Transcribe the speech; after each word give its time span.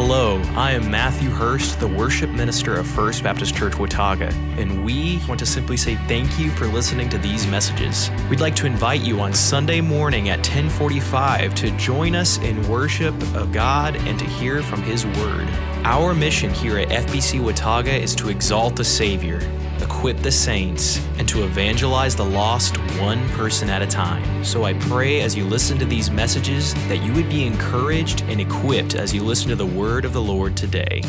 Hello, 0.00 0.40
I 0.54 0.70
am 0.70 0.88
Matthew 0.88 1.28
Hurst, 1.28 1.80
the 1.80 1.88
worship 1.88 2.30
minister 2.30 2.76
of 2.76 2.86
First 2.86 3.24
Baptist 3.24 3.56
Church 3.56 3.80
Watauga, 3.80 4.28
and 4.56 4.84
we 4.84 5.20
want 5.26 5.40
to 5.40 5.44
simply 5.44 5.76
say 5.76 5.96
thank 6.06 6.38
you 6.38 6.50
for 6.52 6.68
listening 6.68 7.08
to 7.08 7.18
these 7.18 7.48
messages. 7.48 8.08
We'd 8.30 8.38
like 8.38 8.54
to 8.56 8.66
invite 8.66 9.00
you 9.00 9.18
on 9.18 9.34
Sunday 9.34 9.80
morning 9.80 10.28
at 10.28 10.38
1045 10.38 11.52
to 11.56 11.70
join 11.72 12.14
us 12.14 12.38
in 12.38 12.66
worship 12.68 13.12
of 13.34 13.50
God 13.50 13.96
and 13.96 14.16
to 14.20 14.24
hear 14.24 14.62
from 14.62 14.84
His 14.84 15.04
Word. 15.04 15.48
Our 15.82 16.14
mission 16.14 16.54
here 16.54 16.78
at 16.78 16.90
FBC 16.90 17.42
Watauga 17.42 17.92
is 17.92 18.14
to 18.14 18.28
exalt 18.28 18.76
the 18.76 18.84
Savior 18.84 19.40
equip 19.88 20.18
the 20.18 20.30
saints, 20.30 21.00
and 21.16 21.26
to 21.26 21.44
evangelize 21.44 22.14
the 22.14 22.24
lost 22.24 22.76
one 23.00 23.26
person 23.30 23.70
at 23.70 23.80
a 23.80 23.86
time. 23.86 24.44
So 24.44 24.64
I 24.64 24.74
pray 24.74 25.22
as 25.22 25.34
you 25.34 25.44
listen 25.44 25.78
to 25.78 25.86
these 25.86 26.10
messages 26.10 26.74
that 26.88 26.98
you 26.98 27.10
would 27.14 27.30
be 27.30 27.46
encouraged 27.46 28.20
and 28.28 28.38
equipped 28.38 28.94
as 28.94 29.14
you 29.14 29.22
listen 29.22 29.48
to 29.48 29.56
the 29.56 29.64
word 29.64 30.04
of 30.04 30.12
the 30.12 30.20
Lord 30.20 30.58
today. 30.58 31.02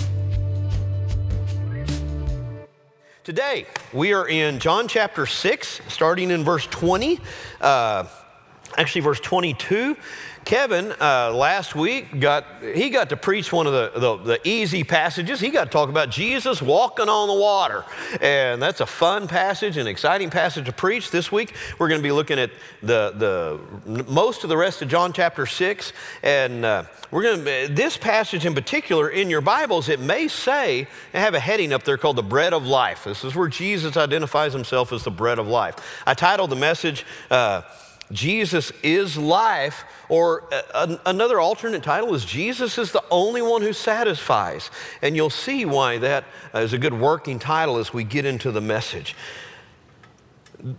Today, 3.25 3.65
we 3.91 4.13
are 4.13 4.29
in 4.29 4.59
John 4.59 4.87
chapter 4.87 5.25
6, 5.25 5.81
starting 5.89 6.31
in 6.31 6.45
verse 6.45 6.65
20, 6.67 7.19
uh, 7.59 8.05
actually, 8.77 9.01
verse 9.01 9.19
22. 9.19 9.97
Kevin 10.45 10.93
uh, 10.99 11.31
last 11.33 11.75
week 11.75 12.19
got 12.19 12.45
he 12.73 12.89
got 12.89 13.09
to 13.09 13.17
preach 13.17 13.51
one 13.51 13.67
of 13.67 13.73
the, 13.73 13.99
the, 13.99 14.17
the, 14.17 14.47
easy 14.47 14.83
passages. 14.83 15.39
He 15.39 15.49
got 15.49 15.65
to 15.65 15.69
talk 15.69 15.89
about 15.89 16.09
Jesus 16.09 16.61
walking 16.61 17.09
on 17.09 17.27
the 17.27 17.33
water, 17.33 17.83
and 18.21 18.61
that's 18.61 18.81
a 18.81 18.85
fun 18.85 19.27
passage, 19.27 19.77
an 19.77 19.87
exciting 19.87 20.29
passage 20.29 20.65
to 20.65 20.71
preach. 20.71 21.11
This 21.11 21.31
week 21.31 21.53
we're 21.77 21.89
going 21.89 21.99
to 21.99 22.03
be 22.03 22.11
looking 22.11 22.39
at 22.39 22.51
the 22.81 23.13
the 23.85 24.03
most 24.07 24.43
of 24.43 24.49
the 24.49 24.57
rest 24.57 24.81
of 24.81 24.87
John 24.87 25.13
chapter 25.13 25.45
six, 25.45 25.93
and 26.23 26.65
uh, 26.65 26.83
we're 27.11 27.23
going 27.23 27.43
to 27.43 27.73
this 27.73 27.97
passage 27.97 28.45
in 28.45 28.55
particular 28.55 29.09
in 29.09 29.29
your 29.29 29.41
Bibles. 29.41 29.89
It 29.89 29.99
may 29.99 30.27
say 30.27 30.87
and 31.13 31.23
have 31.23 31.33
a 31.33 31.39
heading 31.39 31.73
up 31.73 31.83
there 31.83 31.97
called 31.97 32.15
the 32.15 32.23
bread 32.23 32.53
of 32.53 32.65
life. 32.65 33.03
This 33.03 33.23
is 33.23 33.35
where 33.35 33.49
Jesus 33.49 33.97
identifies 33.97 34.53
himself 34.53 34.93
as 34.93 35.03
the 35.03 35.11
bread 35.11 35.39
of 35.39 35.47
life. 35.47 35.75
I 36.05 36.13
titled 36.13 36.49
the 36.49 36.55
message. 36.55 37.05
Uh, 37.29 37.61
Jesus 38.11 38.71
is 38.81 39.17
life, 39.17 39.83
or 40.09 40.45
uh, 40.73 40.97
another 41.05 41.39
alternate 41.39 41.83
title 41.83 42.13
is 42.15 42.25
Jesus 42.25 42.77
is 42.77 42.91
the 42.91 43.03
only 43.11 43.41
one 43.41 43.61
who 43.61 43.73
satisfies. 43.73 44.71
And 45.01 45.15
you'll 45.15 45.29
see 45.29 45.65
why 45.65 45.99
that 45.99 46.25
is 46.53 46.73
a 46.73 46.77
good 46.77 46.93
working 46.93 47.37
title 47.37 47.77
as 47.77 47.93
we 47.93 48.03
get 48.03 48.25
into 48.25 48.51
the 48.51 48.61
message. 48.61 49.15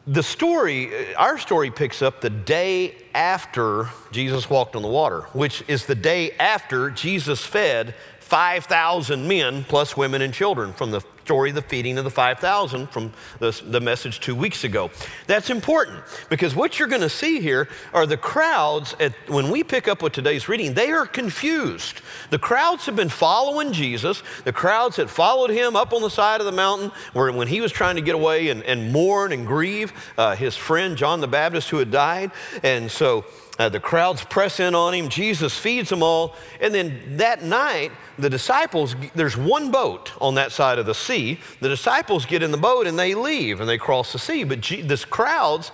The 0.06 0.22
story, 0.22 1.14
uh, 1.14 1.18
our 1.18 1.38
story 1.38 1.70
picks 1.70 2.02
up 2.02 2.20
the 2.20 2.30
day 2.30 2.96
after 3.14 3.88
Jesus 4.10 4.50
walked 4.50 4.74
on 4.74 4.82
the 4.82 4.88
water, 4.88 5.22
which 5.32 5.62
is 5.68 5.86
the 5.86 5.94
day 5.94 6.32
after 6.32 6.90
Jesus 6.90 7.46
fed 7.46 7.94
5,000 8.18 9.26
men 9.26 9.64
plus 9.64 9.96
women 9.96 10.22
and 10.22 10.34
children 10.34 10.72
from 10.72 10.90
the 10.90 11.00
story, 11.30 11.52
the 11.52 11.62
feeding 11.62 11.96
of 11.96 12.02
the 12.02 12.10
5,000 12.10 12.88
from 12.88 13.12
the, 13.38 13.56
the 13.66 13.80
message 13.80 14.18
two 14.18 14.34
weeks 14.34 14.64
ago. 14.64 14.90
That's 15.28 15.48
important 15.48 16.02
because 16.28 16.56
what 16.56 16.76
you're 16.76 16.88
going 16.88 17.02
to 17.02 17.08
see 17.08 17.38
here 17.38 17.68
are 17.94 18.04
the 18.04 18.16
crowds, 18.16 18.96
at, 18.98 19.12
when 19.28 19.48
we 19.48 19.62
pick 19.62 19.86
up 19.86 20.02
with 20.02 20.12
today's 20.12 20.48
reading, 20.48 20.74
they 20.74 20.90
are 20.90 21.06
confused. 21.06 22.00
The 22.30 22.38
crowds 22.40 22.84
have 22.86 22.96
been 22.96 23.08
following 23.08 23.72
Jesus. 23.72 24.24
The 24.42 24.52
crowds 24.52 24.96
had 24.96 25.08
followed 25.08 25.50
him 25.50 25.76
up 25.76 25.92
on 25.92 26.02
the 26.02 26.10
side 26.10 26.40
of 26.40 26.46
the 26.46 26.52
mountain 26.52 26.90
where 27.12 27.30
when 27.30 27.46
he 27.46 27.60
was 27.60 27.70
trying 27.70 27.94
to 27.94 28.02
get 28.02 28.16
away 28.16 28.48
and, 28.48 28.64
and 28.64 28.92
mourn 28.92 29.30
and 29.30 29.46
grieve 29.46 29.92
uh, 30.18 30.34
his 30.34 30.56
friend 30.56 30.96
John 30.96 31.20
the 31.20 31.28
Baptist 31.28 31.70
who 31.70 31.76
had 31.76 31.92
died. 31.92 32.32
And 32.64 32.90
so 32.90 33.24
uh, 33.60 33.68
the 33.68 33.78
crowds 33.78 34.24
press 34.24 34.58
in 34.58 34.74
on 34.74 34.94
him. 34.94 35.10
Jesus 35.10 35.54
feeds 35.56 35.90
them 35.90 36.02
all. 36.02 36.34
And 36.62 36.74
then 36.74 36.98
that 37.18 37.42
night, 37.42 37.92
the 38.18 38.30
disciples, 38.30 38.96
there's 39.14 39.36
one 39.36 39.70
boat 39.70 40.12
on 40.18 40.36
that 40.36 40.50
side 40.50 40.78
of 40.78 40.86
the 40.86 40.94
sea. 40.94 41.38
The 41.60 41.68
disciples 41.68 42.24
get 42.24 42.42
in 42.42 42.52
the 42.52 42.56
boat 42.56 42.86
and 42.86 42.98
they 42.98 43.14
leave 43.14 43.60
and 43.60 43.68
they 43.68 43.76
cross 43.76 44.14
the 44.14 44.18
sea. 44.18 44.44
But 44.44 44.62
G- 44.62 44.80
this 44.80 45.04
crowds 45.04 45.72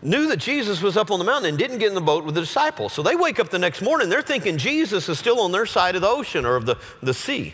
knew 0.00 0.26
that 0.28 0.38
Jesus 0.38 0.80
was 0.80 0.96
up 0.96 1.10
on 1.10 1.18
the 1.18 1.24
mountain 1.26 1.50
and 1.50 1.58
didn't 1.58 1.78
get 1.78 1.88
in 1.88 1.94
the 1.94 2.00
boat 2.00 2.24
with 2.24 2.34
the 2.34 2.40
disciples. 2.40 2.94
So 2.94 3.02
they 3.02 3.14
wake 3.14 3.38
up 3.38 3.50
the 3.50 3.58
next 3.58 3.82
morning, 3.82 4.08
they're 4.08 4.22
thinking 4.22 4.56
Jesus 4.56 5.06
is 5.10 5.18
still 5.18 5.40
on 5.40 5.52
their 5.52 5.66
side 5.66 5.96
of 5.96 6.00
the 6.00 6.08
ocean 6.08 6.46
or 6.46 6.56
of 6.56 6.64
the, 6.64 6.76
the 7.02 7.12
sea. 7.12 7.52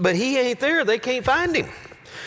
But 0.00 0.16
he 0.16 0.38
ain't 0.38 0.60
there, 0.60 0.84
they 0.84 0.98
can't 0.98 1.24
find 1.24 1.54
him. 1.54 1.68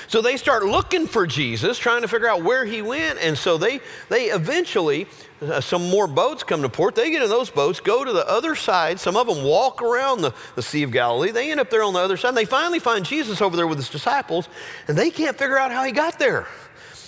So 0.08 0.22
they 0.22 0.38
start 0.38 0.64
looking 0.64 1.06
for 1.06 1.28
Jesus, 1.28 1.78
trying 1.78 2.02
to 2.02 2.08
figure 2.08 2.30
out 2.30 2.42
where 2.42 2.64
he 2.64 2.82
went. 2.82 3.20
And 3.20 3.38
so 3.38 3.58
they, 3.58 3.82
they 4.08 4.26
eventually, 4.26 5.06
uh, 5.42 5.60
some 5.60 5.90
more 5.90 6.08
boats 6.08 6.44
come 6.44 6.62
to 6.62 6.70
port. 6.70 6.96
They 6.96 7.12
get 7.12 7.22
in 7.22 7.30
those 7.30 7.50
boats, 7.50 7.82
go 7.82 8.06
to 8.06 8.14
the 8.14 8.28
other 8.28 8.56
side. 8.56 9.02
Some 9.02 9.18
of 9.18 9.28
them 9.28 9.44
walk 9.44 9.82
around 9.82 10.22
the, 10.22 10.34
the 10.56 10.62
Sea 10.62 10.84
of 10.84 10.92
Galilee. 10.92 11.32
They 11.32 11.52
end 11.52 11.60
up 11.60 11.70
there 11.70 11.84
on 11.84 11.94
the 11.94 12.00
other 12.00 12.16
side. 12.16 12.30
And 12.30 12.38
they 12.38 12.46
finally 12.46 12.80
find 12.80 13.06
Jesus 13.06 13.42
over 13.42 13.58
there 13.58 13.68
with 13.68 13.78
his 13.78 13.90
disciples, 13.90 14.48
and 14.88 14.98
they 14.98 15.10
can't 15.10 15.38
figure 15.38 15.58
out 15.58 15.72
how 15.72 15.84
he 15.84 15.92
got 15.92 16.18
there. 16.20 16.48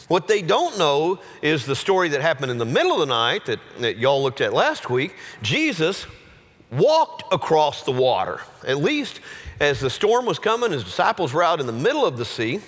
What 0.09 0.27
they 0.27 0.41
don't 0.41 0.77
know 0.77 1.19
is 1.41 1.65
the 1.65 1.75
story 1.75 2.09
that 2.09 2.21
happened 2.21 2.51
in 2.51 2.57
the 2.57 2.65
middle 2.65 2.93
of 2.93 2.99
the 2.99 3.05
night 3.05 3.45
that, 3.45 3.59
that 3.77 3.97
y'all 3.97 4.21
looked 4.21 4.41
at 4.41 4.53
last 4.53 4.89
week. 4.89 5.15
Jesus 5.41 6.05
walked 6.71 7.31
across 7.31 7.83
the 7.83 7.91
water. 7.91 8.41
At 8.67 8.79
least 8.79 9.21
as 9.59 9.79
the 9.79 9.89
storm 9.89 10.25
was 10.25 10.39
coming, 10.39 10.71
his 10.71 10.83
disciples 10.83 11.31
were 11.31 11.43
out 11.43 11.59
in 11.59 11.67
the 11.67 11.71
middle 11.71 12.05
of 12.05 12.17
the 12.17 12.25
sea. 12.25 12.59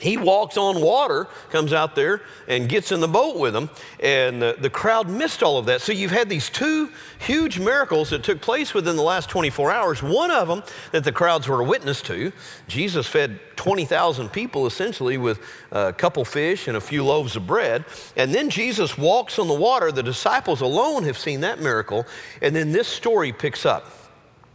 He 0.00 0.16
walks 0.16 0.56
on 0.56 0.80
water, 0.80 1.28
comes 1.50 1.72
out 1.72 1.94
there, 1.94 2.22
and 2.48 2.68
gets 2.68 2.90
in 2.90 3.00
the 3.00 3.08
boat 3.08 3.38
with 3.38 3.52
them. 3.52 3.70
And 4.00 4.42
the, 4.42 4.56
the 4.58 4.70
crowd 4.70 5.08
missed 5.08 5.42
all 5.42 5.56
of 5.56 5.66
that. 5.66 5.80
So 5.80 5.92
you've 5.92 6.10
had 6.10 6.28
these 6.28 6.50
two 6.50 6.90
huge 7.18 7.58
miracles 7.58 8.10
that 8.10 8.24
took 8.24 8.40
place 8.40 8.74
within 8.74 8.96
the 8.96 9.02
last 9.02 9.30
24 9.30 9.70
hours. 9.70 10.02
One 10.02 10.30
of 10.30 10.48
them 10.48 10.62
that 10.92 11.04
the 11.04 11.12
crowds 11.12 11.48
were 11.48 11.60
a 11.60 11.64
witness 11.64 12.02
to 12.02 12.32
Jesus 12.66 13.06
fed 13.06 13.38
20,000 13.56 14.30
people 14.30 14.66
essentially 14.66 15.16
with 15.16 15.40
a 15.70 15.92
couple 15.92 16.24
fish 16.24 16.66
and 16.66 16.76
a 16.76 16.80
few 16.80 17.04
loaves 17.04 17.36
of 17.36 17.46
bread. 17.46 17.84
And 18.16 18.34
then 18.34 18.50
Jesus 18.50 18.98
walks 18.98 19.38
on 19.38 19.48
the 19.48 19.54
water. 19.54 19.92
The 19.92 20.02
disciples 20.02 20.60
alone 20.60 21.04
have 21.04 21.16
seen 21.16 21.40
that 21.40 21.60
miracle. 21.60 22.04
And 22.42 22.54
then 22.54 22.72
this 22.72 22.88
story 22.88 23.32
picks 23.32 23.64
up. 23.64 23.90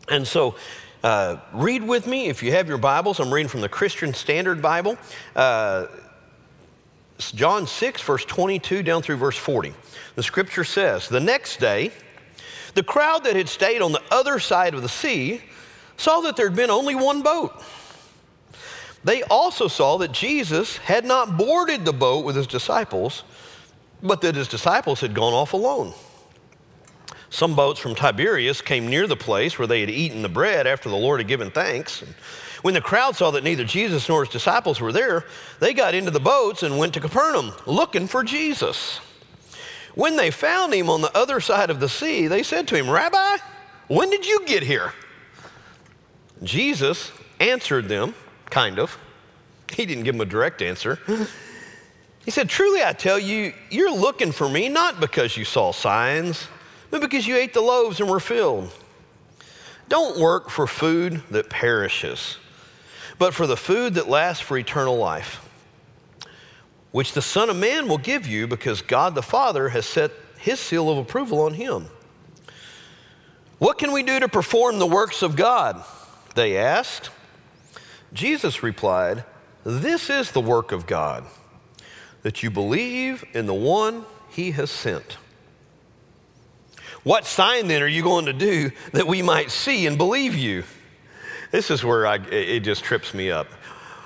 And 0.09 0.27
so 0.27 0.55
uh, 1.03 1.37
read 1.53 1.83
with 1.83 2.07
me 2.07 2.27
if 2.27 2.43
you 2.43 2.51
have 2.51 2.67
your 2.67 2.77
Bibles. 2.77 3.19
I'm 3.19 3.33
reading 3.33 3.49
from 3.49 3.61
the 3.61 3.69
Christian 3.69 4.13
Standard 4.13 4.61
Bible. 4.61 4.97
Uh, 5.35 5.87
John 7.17 7.67
6, 7.67 8.01
verse 8.01 8.25
22 8.25 8.83
down 8.83 9.01
through 9.01 9.17
verse 9.17 9.37
40. 9.37 9.73
The 10.15 10.23
scripture 10.23 10.63
says, 10.63 11.07
The 11.07 11.19
next 11.19 11.59
day, 11.59 11.91
the 12.75 12.83
crowd 12.83 13.23
that 13.23 13.35
had 13.35 13.49
stayed 13.49 13.81
on 13.81 13.91
the 13.91 14.01
other 14.11 14.39
side 14.39 14.73
of 14.73 14.81
the 14.81 14.89
sea 14.89 15.41
saw 15.97 16.21
that 16.21 16.35
there 16.35 16.47
had 16.47 16.55
been 16.55 16.69
only 16.69 16.95
one 16.95 17.21
boat. 17.21 17.61
They 19.03 19.23
also 19.23 19.67
saw 19.67 19.97
that 19.97 20.11
Jesus 20.11 20.77
had 20.77 21.05
not 21.05 21.37
boarded 21.37 21.85
the 21.85 21.93
boat 21.93 22.25
with 22.25 22.35
his 22.35 22.47
disciples, 22.47 23.23
but 24.03 24.21
that 24.21 24.35
his 24.35 24.47
disciples 24.47 24.99
had 24.99 25.13
gone 25.13 25.33
off 25.33 25.53
alone. 25.53 25.93
Some 27.29 27.55
boats 27.55 27.79
from 27.79 27.95
Tiberias 27.95 28.61
came 28.61 28.87
near 28.87 29.05
the 29.05 29.15
place 29.15 29.59
where 29.59 29.67
they 29.67 29.81
had 29.81 29.89
eaten 29.89 30.21
the 30.21 30.29
bread 30.29 30.65
after 30.65 30.89
the 30.89 30.95
Lord 30.95 31.19
had 31.19 31.27
given 31.27 31.51
thanks. 31.51 32.03
When 32.63 32.73
the 32.73 32.81
crowd 32.81 33.15
saw 33.15 33.31
that 33.31 33.43
neither 33.43 33.63
Jesus 33.63 34.09
nor 34.09 34.25
his 34.25 34.33
disciples 34.33 34.81
were 34.81 34.91
there, 34.91 35.25
they 35.59 35.73
got 35.73 35.93
into 35.93 36.11
the 36.11 36.19
boats 36.19 36.63
and 36.63 36.77
went 36.77 36.93
to 36.95 36.99
Capernaum 36.99 37.51
looking 37.65 38.07
for 38.07 38.23
Jesus. 38.23 38.99
When 39.95 40.15
they 40.15 40.31
found 40.31 40.73
him 40.73 40.89
on 40.89 41.01
the 41.01 41.15
other 41.15 41.39
side 41.39 41.69
of 41.69 41.79
the 41.79 41.89
sea, 41.89 42.27
they 42.27 42.43
said 42.43 42.67
to 42.69 42.75
him, 42.75 42.89
Rabbi, 42.89 43.37
when 43.87 44.09
did 44.09 44.25
you 44.25 44.45
get 44.45 44.63
here? 44.63 44.93
Jesus 46.43 47.11
answered 47.39 47.87
them, 47.87 48.15
kind 48.49 48.79
of. 48.79 48.97
He 49.71 49.85
didn't 49.85 50.03
give 50.03 50.15
them 50.15 50.21
a 50.21 50.25
direct 50.25 50.61
answer. 50.61 50.99
He 52.25 52.31
said, 52.31 52.49
Truly 52.49 52.83
I 52.83 52.93
tell 52.93 53.17
you, 53.17 53.53
you're 53.71 53.91
looking 53.91 54.31
for 54.31 54.47
me 54.47 54.69
not 54.69 54.99
because 54.99 55.35
you 55.35 55.45
saw 55.45 55.71
signs 55.71 56.47
but 56.89 57.01
because 57.01 57.27
you 57.27 57.35
ate 57.35 57.53
the 57.53 57.61
loaves 57.61 57.99
and 57.99 58.09
were 58.09 58.19
filled. 58.19 58.71
Don't 59.87 60.19
work 60.19 60.49
for 60.49 60.67
food 60.67 61.23
that 61.31 61.49
perishes, 61.49 62.37
but 63.17 63.33
for 63.33 63.47
the 63.47 63.57
food 63.57 63.95
that 63.95 64.07
lasts 64.07 64.41
for 64.41 64.57
eternal 64.57 64.97
life, 64.97 65.47
which 66.91 67.13
the 67.13 67.21
Son 67.21 67.49
of 67.49 67.57
Man 67.57 67.87
will 67.87 67.97
give 67.97 68.27
you 68.27 68.47
because 68.47 68.81
God 68.81 69.15
the 69.15 69.23
Father 69.23 69.69
has 69.69 69.85
set 69.85 70.11
his 70.37 70.59
seal 70.59 70.89
of 70.89 70.97
approval 70.97 71.41
on 71.41 71.55
him. 71.55 71.87
What 73.57 73.77
can 73.77 73.91
we 73.91 74.03
do 74.03 74.19
to 74.19 74.29
perform 74.29 74.79
the 74.79 74.87
works 74.87 75.21
of 75.21 75.35
God? 75.35 75.83
They 76.35 76.57
asked. 76.57 77.09
Jesus 78.13 78.63
replied, 78.63 79.25
This 79.63 80.09
is 80.09 80.31
the 80.31 80.41
work 80.41 80.71
of 80.71 80.87
God, 80.87 81.25
that 82.21 82.41
you 82.41 82.49
believe 82.49 83.25
in 83.33 83.47
the 83.47 83.53
one 83.53 84.05
he 84.29 84.51
has 84.51 84.71
sent. 84.71 85.17
What 87.03 87.25
sign 87.25 87.67
then 87.67 87.81
are 87.81 87.87
you 87.87 88.03
going 88.03 88.25
to 88.25 88.33
do 88.33 88.71
that 88.93 89.07
we 89.07 89.21
might 89.21 89.51
see 89.51 89.87
and 89.87 89.97
believe 89.97 90.35
you? 90.35 90.63
This 91.51 91.71
is 91.71 91.83
where 91.83 92.05
I, 92.05 92.15
it 92.17 92.61
just 92.61 92.83
trips 92.83 93.13
me 93.13 93.31
up. 93.31 93.47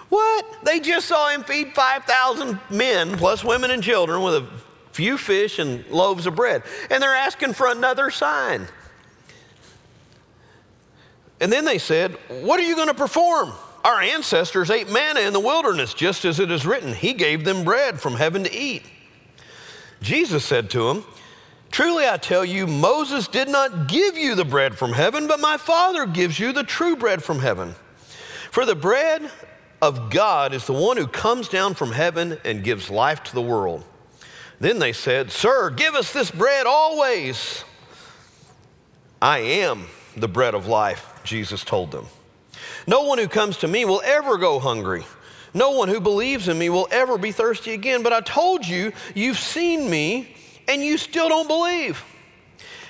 What? 0.09 0.45
They 0.63 0.79
just 0.79 1.07
saw 1.07 1.29
him 1.29 1.43
feed 1.43 1.73
5,000 1.73 2.59
men, 2.69 3.17
plus 3.17 3.43
women 3.43 3.71
and 3.71 3.81
children, 3.81 4.21
with 4.21 4.35
a 4.35 4.47
few 4.91 5.17
fish 5.17 5.59
and 5.59 5.85
loaves 5.87 6.27
of 6.27 6.35
bread. 6.35 6.63
And 6.91 7.01
they're 7.01 7.15
asking 7.15 7.53
for 7.53 7.67
another 7.67 8.11
sign. 8.11 8.67
And 11.41 11.51
then 11.51 11.65
they 11.65 11.79
said, 11.79 12.11
What 12.29 12.59
are 12.59 12.63
you 12.63 12.75
going 12.75 12.89
to 12.89 12.93
perform? 12.93 13.51
Our 13.83 13.99
ancestors 13.99 14.69
ate 14.69 14.89
manna 14.89 15.21
in 15.21 15.33
the 15.33 15.39
wilderness, 15.39 15.93
just 15.93 16.23
as 16.23 16.39
it 16.39 16.49
is 16.51 16.65
written, 16.65 16.93
He 16.93 17.13
gave 17.13 17.43
them 17.43 17.65
bread 17.65 17.99
from 17.99 18.13
heaven 18.13 18.43
to 18.43 18.53
eat. 18.53 18.83
Jesus 20.01 20.45
said 20.45 20.69
to 20.71 20.89
him, 20.89 21.03
Truly 21.73 22.07
I 22.07 22.17
tell 22.17 22.45
you, 22.45 22.67
Moses 22.67 23.27
did 23.27 23.49
not 23.49 23.87
give 23.87 24.15
you 24.15 24.35
the 24.35 24.45
bread 24.45 24.77
from 24.77 24.93
heaven, 24.93 25.25
but 25.25 25.39
my 25.39 25.57
Father 25.57 26.05
gives 26.05 26.39
you 26.39 26.53
the 26.53 26.63
true 26.63 26.95
bread 26.95 27.23
from 27.23 27.39
heaven. 27.39 27.73
For 28.51 28.63
the 28.63 28.75
bread 28.75 29.31
of 29.81 30.11
God 30.11 30.53
is 30.53 30.67
the 30.67 30.73
one 30.73 30.97
who 30.97 31.07
comes 31.07 31.49
down 31.49 31.73
from 31.73 31.91
heaven 31.91 32.37
and 32.45 32.63
gives 32.63 32.91
life 32.91 33.23
to 33.23 33.33
the 33.33 33.41
world. 33.41 33.83
Then 34.59 34.77
they 34.77 34.93
said, 34.93 35.31
Sir, 35.31 35.71
give 35.71 35.95
us 35.95 36.13
this 36.13 36.29
bread 36.29 36.67
always. 36.67 37.63
I 39.19 39.39
am 39.39 39.87
the 40.15 40.27
bread 40.27 40.53
of 40.53 40.67
life, 40.67 41.21
Jesus 41.23 41.63
told 41.63 41.89
them. 41.89 42.05
No 42.85 43.01
one 43.05 43.17
who 43.17 43.27
comes 43.27 43.57
to 43.57 43.67
me 43.67 43.83
will 43.83 44.03
ever 44.05 44.37
go 44.37 44.59
hungry. 44.59 45.05
No 45.55 45.71
one 45.71 45.89
who 45.89 45.99
believes 45.99 46.47
in 46.47 46.59
me 46.59 46.69
will 46.69 46.87
ever 46.91 47.17
be 47.17 47.31
thirsty 47.31 47.73
again. 47.73 48.03
But 48.03 48.13
I 48.13 48.21
told 48.21 48.67
you, 48.67 48.91
you've 49.15 49.39
seen 49.39 49.89
me, 49.89 50.35
and 50.67 50.83
you 50.83 50.97
still 50.97 51.29
don't 51.29 51.47
believe. 51.47 52.03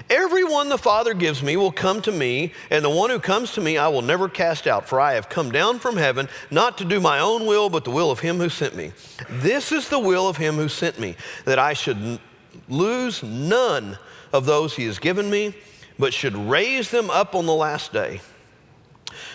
Everyone 0.09 0.69
the 0.69 0.77
Father 0.77 1.13
gives 1.13 1.41
me 1.41 1.55
will 1.55 1.71
come 1.71 2.01
to 2.01 2.11
me, 2.11 2.51
and 2.69 2.83
the 2.83 2.89
one 2.89 3.09
who 3.09 3.19
comes 3.19 3.53
to 3.53 3.61
me 3.61 3.77
I 3.77 3.87
will 3.87 4.01
never 4.01 4.27
cast 4.27 4.67
out, 4.67 4.87
for 4.87 4.99
I 4.99 5.13
have 5.13 5.29
come 5.29 5.51
down 5.51 5.79
from 5.79 5.95
heaven 5.95 6.27
not 6.51 6.77
to 6.79 6.85
do 6.85 6.99
my 6.99 7.19
own 7.19 7.45
will, 7.45 7.69
but 7.69 7.85
the 7.85 7.91
will 7.91 8.11
of 8.11 8.19
him 8.19 8.37
who 8.37 8.49
sent 8.49 8.75
me. 8.75 8.91
This 9.29 9.71
is 9.71 9.87
the 9.87 9.99
will 9.99 10.27
of 10.27 10.37
him 10.37 10.55
who 10.55 10.67
sent 10.67 10.99
me, 10.99 11.15
that 11.45 11.57
I 11.57 11.73
should 11.73 12.19
lose 12.67 13.23
none 13.23 13.97
of 14.33 14.45
those 14.45 14.75
he 14.75 14.85
has 14.85 14.99
given 14.99 15.29
me, 15.29 15.55
but 15.97 16.13
should 16.13 16.35
raise 16.35 16.91
them 16.91 17.09
up 17.09 17.33
on 17.33 17.45
the 17.45 17.53
last 17.53 17.93
day. 17.93 18.19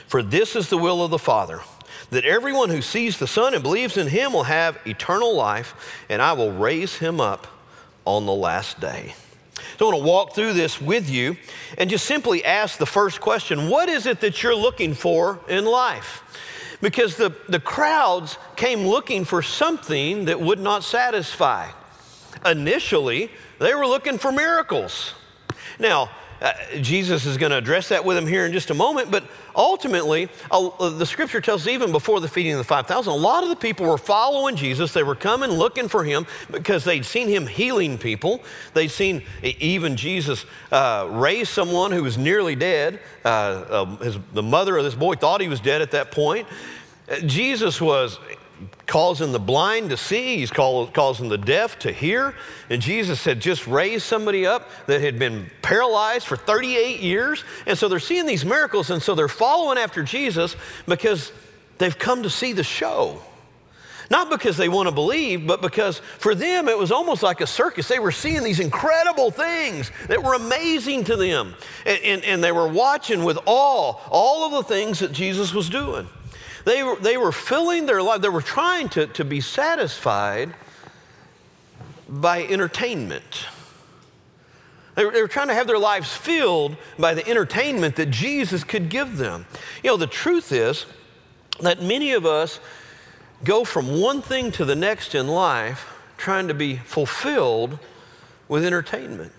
For 0.06 0.22
this 0.22 0.54
is 0.54 0.68
the 0.68 0.78
will 0.78 1.02
of 1.02 1.10
the 1.10 1.18
Father, 1.18 1.60
that 2.10 2.24
everyone 2.24 2.68
who 2.68 2.82
sees 2.82 3.18
the 3.18 3.26
Son 3.26 3.54
and 3.54 3.62
believes 3.62 3.96
in 3.96 4.06
him 4.06 4.32
will 4.32 4.44
have 4.44 4.78
eternal 4.86 5.34
life, 5.34 6.04
and 6.10 6.20
I 6.20 6.34
will 6.34 6.52
raise 6.52 6.98
him 6.98 7.20
up 7.20 7.46
on 8.08 8.24
the 8.24 8.32
last 8.32 8.80
day. 8.80 9.14
So 9.78 9.86
I 9.86 9.92
want 9.92 10.02
to 10.02 10.08
walk 10.08 10.34
through 10.34 10.54
this 10.54 10.80
with 10.80 11.10
you 11.10 11.36
and 11.76 11.90
just 11.90 12.06
simply 12.06 12.44
ask 12.44 12.78
the 12.78 12.86
first 12.86 13.20
question 13.20 13.68
What 13.68 13.88
is 13.88 14.06
it 14.06 14.20
that 14.20 14.42
you're 14.42 14.54
looking 14.54 14.94
for 14.94 15.40
in 15.48 15.64
life? 15.64 16.22
Because 16.80 17.16
the, 17.16 17.34
the 17.48 17.60
crowds 17.60 18.38
came 18.56 18.86
looking 18.86 19.24
for 19.24 19.42
something 19.42 20.26
that 20.26 20.40
would 20.40 20.60
not 20.60 20.84
satisfy. 20.84 21.68
Initially, 22.46 23.30
they 23.58 23.74
were 23.74 23.86
looking 23.86 24.16
for 24.16 24.30
miracles. 24.32 25.12
Now, 25.78 26.10
uh, 26.40 26.52
Jesus 26.80 27.26
is 27.26 27.36
going 27.36 27.50
to 27.50 27.58
address 27.58 27.88
that 27.88 28.04
with 28.04 28.16
him 28.16 28.26
here 28.26 28.46
in 28.46 28.52
just 28.52 28.70
a 28.70 28.74
moment, 28.74 29.10
but 29.10 29.24
ultimately, 29.56 30.28
uh, 30.50 30.88
the 30.90 31.06
scripture 31.06 31.40
tells 31.40 31.62
us 31.62 31.68
even 31.68 31.90
before 31.90 32.20
the 32.20 32.28
feeding 32.28 32.52
of 32.52 32.58
the 32.58 32.64
5,000, 32.64 33.12
a 33.12 33.16
lot 33.16 33.42
of 33.42 33.48
the 33.48 33.56
people 33.56 33.86
were 33.86 33.98
following 33.98 34.54
Jesus. 34.54 34.92
They 34.92 35.02
were 35.02 35.16
coming 35.16 35.50
looking 35.50 35.88
for 35.88 36.04
him 36.04 36.26
because 36.50 36.84
they'd 36.84 37.04
seen 37.04 37.28
him 37.28 37.46
healing 37.46 37.98
people. 37.98 38.42
They'd 38.74 38.88
seen 38.88 39.22
even 39.42 39.96
Jesus 39.96 40.46
uh, 40.70 41.08
raise 41.10 41.48
someone 41.48 41.90
who 41.90 42.02
was 42.02 42.16
nearly 42.16 42.54
dead. 42.54 43.00
Uh, 43.24 43.64
um, 43.68 43.98
his, 43.98 44.18
the 44.32 44.42
mother 44.42 44.76
of 44.76 44.84
this 44.84 44.94
boy 44.94 45.14
thought 45.14 45.40
he 45.40 45.48
was 45.48 45.60
dead 45.60 45.82
at 45.82 45.90
that 45.90 46.12
point. 46.12 46.46
Uh, 47.10 47.18
Jesus 47.20 47.80
was 47.80 48.18
causing 48.86 49.32
the 49.32 49.38
blind 49.38 49.90
to 49.90 49.96
see, 49.96 50.38
he's 50.38 50.50
causing 50.50 51.28
the 51.28 51.38
deaf 51.38 51.78
to 51.80 51.92
hear. 51.92 52.34
And 52.70 52.80
Jesus 52.80 53.24
had 53.24 53.40
just 53.40 53.66
raised 53.66 54.04
somebody 54.04 54.46
up 54.46 54.68
that 54.86 55.00
had 55.00 55.18
been 55.18 55.50
paralyzed 55.62 56.26
for 56.26 56.36
38 56.36 57.00
years. 57.00 57.44
And 57.66 57.78
so 57.78 57.88
they're 57.88 57.98
seeing 57.98 58.26
these 58.26 58.44
miracles, 58.44 58.90
and 58.90 59.02
so 59.02 59.14
they're 59.14 59.28
following 59.28 59.78
after 59.78 60.02
Jesus 60.02 60.56
because 60.86 61.32
they've 61.78 61.98
come 61.98 62.22
to 62.22 62.30
see 62.30 62.52
the 62.52 62.64
show. 62.64 63.20
Not 64.10 64.30
because 64.30 64.56
they 64.56 64.70
want 64.70 64.88
to 64.88 64.94
believe, 64.94 65.46
but 65.46 65.60
because 65.60 65.98
for 65.98 66.34
them 66.34 66.68
it 66.68 66.78
was 66.78 66.90
almost 66.90 67.22
like 67.22 67.42
a 67.42 67.46
circus. 67.46 67.88
They 67.88 67.98
were 67.98 68.12
seeing 68.12 68.42
these 68.42 68.58
incredible 68.58 69.30
things 69.30 69.90
that 70.06 70.22
were 70.22 70.34
amazing 70.34 71.04
to 71.04 71.16
them. 71.16 71.54
And, 71.84 72.02
and, 72.02 72.24
and 72.24 72.44
they 72.44 72.52
were 72.52 72.68
watching 72.68 73.22
with 73.22 73.38
awe 73.44 74.00
all 74.08 74.46
of 74.46 74.52
the 74.52 74.74
things 74.74 75.00
that 75.00 75.12
Jesus 75.12 75.52
was 75.52 75.68
doing. 75.68 76.08
They 76.68 76.82
were, 76.82 76.96
they 76.96 77.16
were 77.16 77.32
filling 77.32 77.86
their 77.86 78.02
life, 78.02 78.20
they 78.20 78.28
were 78.28 78.42
trying 78.42 78.90
to, 78.90 79.06
to 79.06 79.24
be 79.24 79.40
satisfied 79.40 80.52
by 82.06 82.42
entertainment. 82.42 83.46
They 84.94 85.06
were, 85.06 85.10
they 85.10 85.22
were 85.22 85.28
trying 85.28 85.48
to 85.48 85.54
have 85.54 85.66
their 85.66 85.78
lives 85.78 86.14
filled 86.14 86.76
by 86.98 87.14
the 87.14 87.26
entertainment 87.26 87.96
that 87.96 88.10
Jesus 88.10 88.64
could 88.64 88.90
give 88.90 89.16
them. 89.16 89.46
You 89.82 89.92
know, 89.92 89.96
the 89.96 90.06
truth 90.06 90.52
is 90.52 90.84
that 91.60 91.82
many 91.82 92.12
of 92.12 92.26
us 92.26 92.60
go 93.44 93.64
from 93.64 94.02
one 94.02 94.20
thing 94.20 94.52
to 94.52 94.66
the 94.66 94.76
next 94.76 95.14
in 95.14 95.26
life 95.26 95.90
trying 96.18 96.48
to 96.48 96.54
be 96.54 96.76
fulfilled 96.76 97.78
with 98.46 98.62
entertainment. 98.62 99.32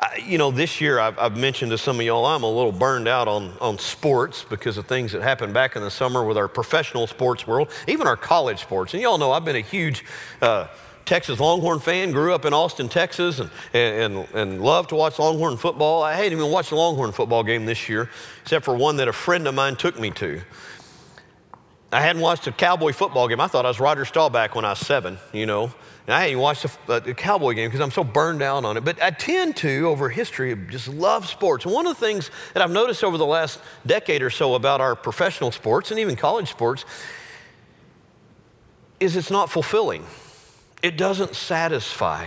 I, 0.00 0.16
you 0.24 0.38
know, 0.38 0.50
this 0.50 0.80
year 0.80 0.98
I've, 0.98 1.18
I've, 1.18 1.36
mentioned 1.36 1.72
to 1.72 1.78
some 1.78 2.00
of 2.00 2.06
y'all 2.06 2.24
I'm 2.24 2.42
a 2.42 2.50
little 2.50 2.72
burned 2.72 3.06
out 3.06 3.28
on, 3.28 3.52
on 3.60 3.78
sports 3.78 4.46
because 4.48 4.78
of 4.78 4.86
things 4.86 5.12
that 5.12 5.20
happened 5.20 5.52
back 5.52 5.76
in 5.76 5.82
the 5.82 5.90
summer 5.90 6.24
with 6.24 6.38
our 6.38 6.48
professional 6.48 7.06
sports 7.06 7.46
world, 7.46 7.70
even 7.86 8.06
our 8.06 8.16
college 8.16 8.62
sports. 8.62 8.94
And 8.94 9.02
y'all 9.02 9.18
know 9.18 9.30
I've 9.30 9.44
been 9.44 9.56
a 9.56 9.60
huge 9.60 10.04
uh, 10.40 10.68
Texas 11.04 11.38
Longhorn 11.38 11.80
fan, 11.80 12.12
grew 12.12 12.32
up 12.32 12.46
in 12.46 12.54
Austin, 12.54 12.88
Texas, 12.88 13.40
and, 13.40 13.50
and, 13.74 14.26
and 14.32 14.62
loved 14.62 14.88
to 14.90 14.94
watch 14.94 15.18
Longhorn 15.18 15.58
football. 15.58 16.02
I 16.02 16.14
hadn't 16.14 16.32
even 16.32 16.50
watched 16.50 16.72
a 16.72 16.76
Longhorn 16.76 17.12
football 17.12 17.42
game 17.42 17.66
this 17.66 17.88
year, 17.88 18.08
except 18.42 18.64
for 18.64 18.74
one 18.74 18.96
that 18.96 19.08
a 19.08 19.12
friend 19.12 19.46
of 19.46 19.54
mine 19.54 19.76
took 19.76 19.98
me 19.98 20.10
to. 20.12 20.40
I 21.92 22.00
hadn't 22.00 22.22
watched 22.22 22.46
a 22.46 22.52
Cowboy 22.52 22.92
football 22.92 23.28
game. 23.28 23.40
I 23.40 23.48
thought 23.48 23.66
I 23.66 23.68
was 23.68 23.80
Roger 23.80 24.04
Staubach 24.04 24.54
when 24.54 24.64
I 24.64 24.70
was 24.70 24.78
seven, 24.78 25.18
you 25.32 25.44
know. 25.44 25.72
And 26.06 26.14
I 26.14 26.22
hadn't 26.22 26.38
watched 26.38 26.64
a, 26.64 26.70
a 26.88 26.92
uh, 26.92 27.12
Cowboy 27.14 27.54
game 27.54 27.68
because 27.68 27.80
I'm 27.80 27.90
so 27.90 28.02
burned 28.02 28.42
out 28.42 28.64
on 28.64 28.76
it. 28.76 28.84
But 28.84 29.02
I 29.02 29.10
tend 29.10 29.56
to, 29.58 29.88
over 29.88 30.08
history, 30.08 30.56
just 30.70 30.88
love 30.88 31.28
sports. 31.28 31.66
One 31.66 31.86
of 31.86 31.98
the 31.98 32.06
things 32.06 32.30
that 32.54 32.62
I've 32.62 32.70
noticed 32.70 33.04
over 33.04 33.18
the 33.18 33.26
last 33.26 33.60
decade 33.86 34.22
or 34.22 34.30
so 34.30 34.54
about 34.54 34.80
our 34.80 34.96
professional 34.96 35.52
sports 35.52 35.90
and 35.90 36.00
even 36.00 36.16
college 36.16 36.50
sports 36.50 36.84
is 38.98 39.16
it's 39.16 39.30
not 39.30 39.50
fulfilling. 39.50 40.04
It 40.82 40.96
doesn't 40.96 41.36
satisfy. 41.36 42.26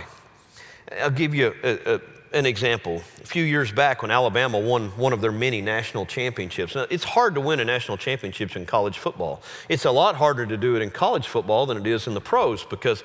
I'll 1.00 1.10
give 1.10 1.34
you 1.34 1.54
a, 1.62 1.94
a, 1.94 2.00
an 2.34 2.46
example. 2.46 2.96
A 3.22 3.26
few 3.26 3.44
years 3.44 3.72
back 3.72 4.02
when 4.02 4.10
Alabama 4.10 4.58
won 4.58 4.88
one 4.90 5.12
of 5.12 5.20
their 5.20 5.32
many 5.32 5.62
national 5.62 6.04
championships. 6.04 6.74
Now, 6.74 6.86
it's 6.90 7.04
hard 7.04 7.34
to 7.36 7.40
win 7.40 7.60
a 7.60 7.64
national 7.64 7.96
championship 7.96 8.56
in 8.56 8.66
college 8.66 8.98
football. 8.98 9.42
It's 9.68 9.84
a 9.84 9.90
lot 9.90 10.16
harder 10.16 10.44
to 10.44 10.56
do 10.56 10.76
it 10.76 10.82
in 10.82 10.90
college 10.90 11.28
football 11.28 11.66
than 11.66 11.78
it 11.78 11.86
is 11.86 12.06
in 12.06 12.14
the 12.14 12.20
pros 12.20 12.64
because 12.64 13.04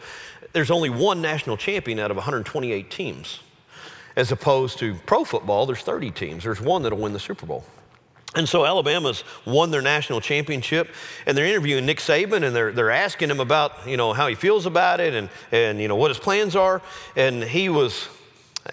there's 0.54 0.72
only 0.72 0.90
one 0.90 1.22
national 1.22 1.58
champion 1.58 2.00
out 2.00 2.12
of 2.12 2.18
128 2.18 2.90
teams. 2.90 3.40
As 4.16 4.32
opposed 4.32 4.80
to 4.80 4.96
pro 5.06 5.24
football, 5.24 5.66
there's 5.66 5.82
30 5.82 6.12
teams. 6.12 6.44
There's 6.44 6.60
one 6.60 6.82
that'll 6.82 6.98
win 6.98 7.14
the 7.14 7.20
Super 7.20 7.46
Bowl. 7.46 7.64
And 8.36 8.48
so 8.48 8.64
Alabama's 8.64 9.24
won 9.46 9.72
their 9.72 9.82
national 9.82 10.22
championship, 10.22 10.90
and 11.26 11.36
they're 11.36 11.48
interviewing 11.48 11.86
Nick 11.88 11.98
Saban, 11.98 12.44
and 12.44 12.56
they're, 12.56 12.72
they're 12.72 12.92
asking 12.92 13.30
him 13.32 13.40
about, 13.40 13.88
you 13.88 13.98
know, 13.98 14.14
how 14.14 14.28
he 14.28 14.36
feels 14.36 14.68
about 14.68 15.00
it 15.00 15.16
and, 15.16 15.30
and, 15.52 15.80
you 15.80 15.88
know, 15.88 15.96
what 15.96 16.12
his 16.12 16.20
plans 16.20 16.56
are. 16.56 16.82
And 17.16 17.44
he 17.44 17.70
was, 17.70 18.08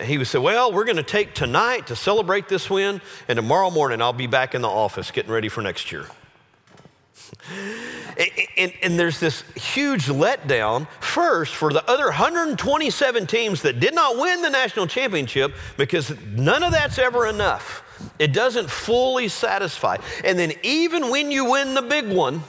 he 0.01 0.19
would 0.19 0.27
say, 0.27 0.39
well, 0.39 0.73
we're 0.73 0.85
going 0.85 0.97
to 0.97 1.03
take 1.03 1.35
tonight 1.35 1.89
to 1.89 1.97
celebrate 1.97 2.49
this 2.49 2.69
win, 2.69 3.01
and 3.29 3.37
tomorrow 3.37 3.71
morning 3.71 4.03
I'll 4.03 4.13
be 4.13 4.27
back 4.27 4.55
in 4.55 4.63
the 4.63 4.69
office 4.69 5.11
getting 5.11 5.31
ready 5.31 5.49
for 5.49 5.63
next 5.63 5.93
year. 5.93 6.07
And, 8.57 8.73
and, 8.83 8.99
there's 8.99 9.21
this 9.21 9.43
huge 9.57 10.07
letdown, 10.07 10.89
first, 11.01 11.55
for 11.55 11.71
the 11.71 11.85
other 11.91 12.05
127 12.05 13.27
teams 13.27 13.61
that 13.63 13.79
did 13.79 13.95
not 13.95 14.17
win 14.17 14.41
the 14.41 14.49
national 14.49 14.87
championship 14.87 15.55
because 15.77 16.15
none 16.29 16.63
of 16.63 16.73
that's 16.73 16.99
ever 16.99 17.27
enough. 17.27 17.83
It 18.19 18.33
doesn't 18.33 18.71
fully 18.71 19.29
satisfy. 19.29 19.99
And 20.25 20.39
then, 20.39 20.55
even 20.63 21.11
when 21.11 21.31
you 21.31 21.51
win 21.51 21.75
the 21.75 21.83
big 21.83 22.09
one, 22.09 22.43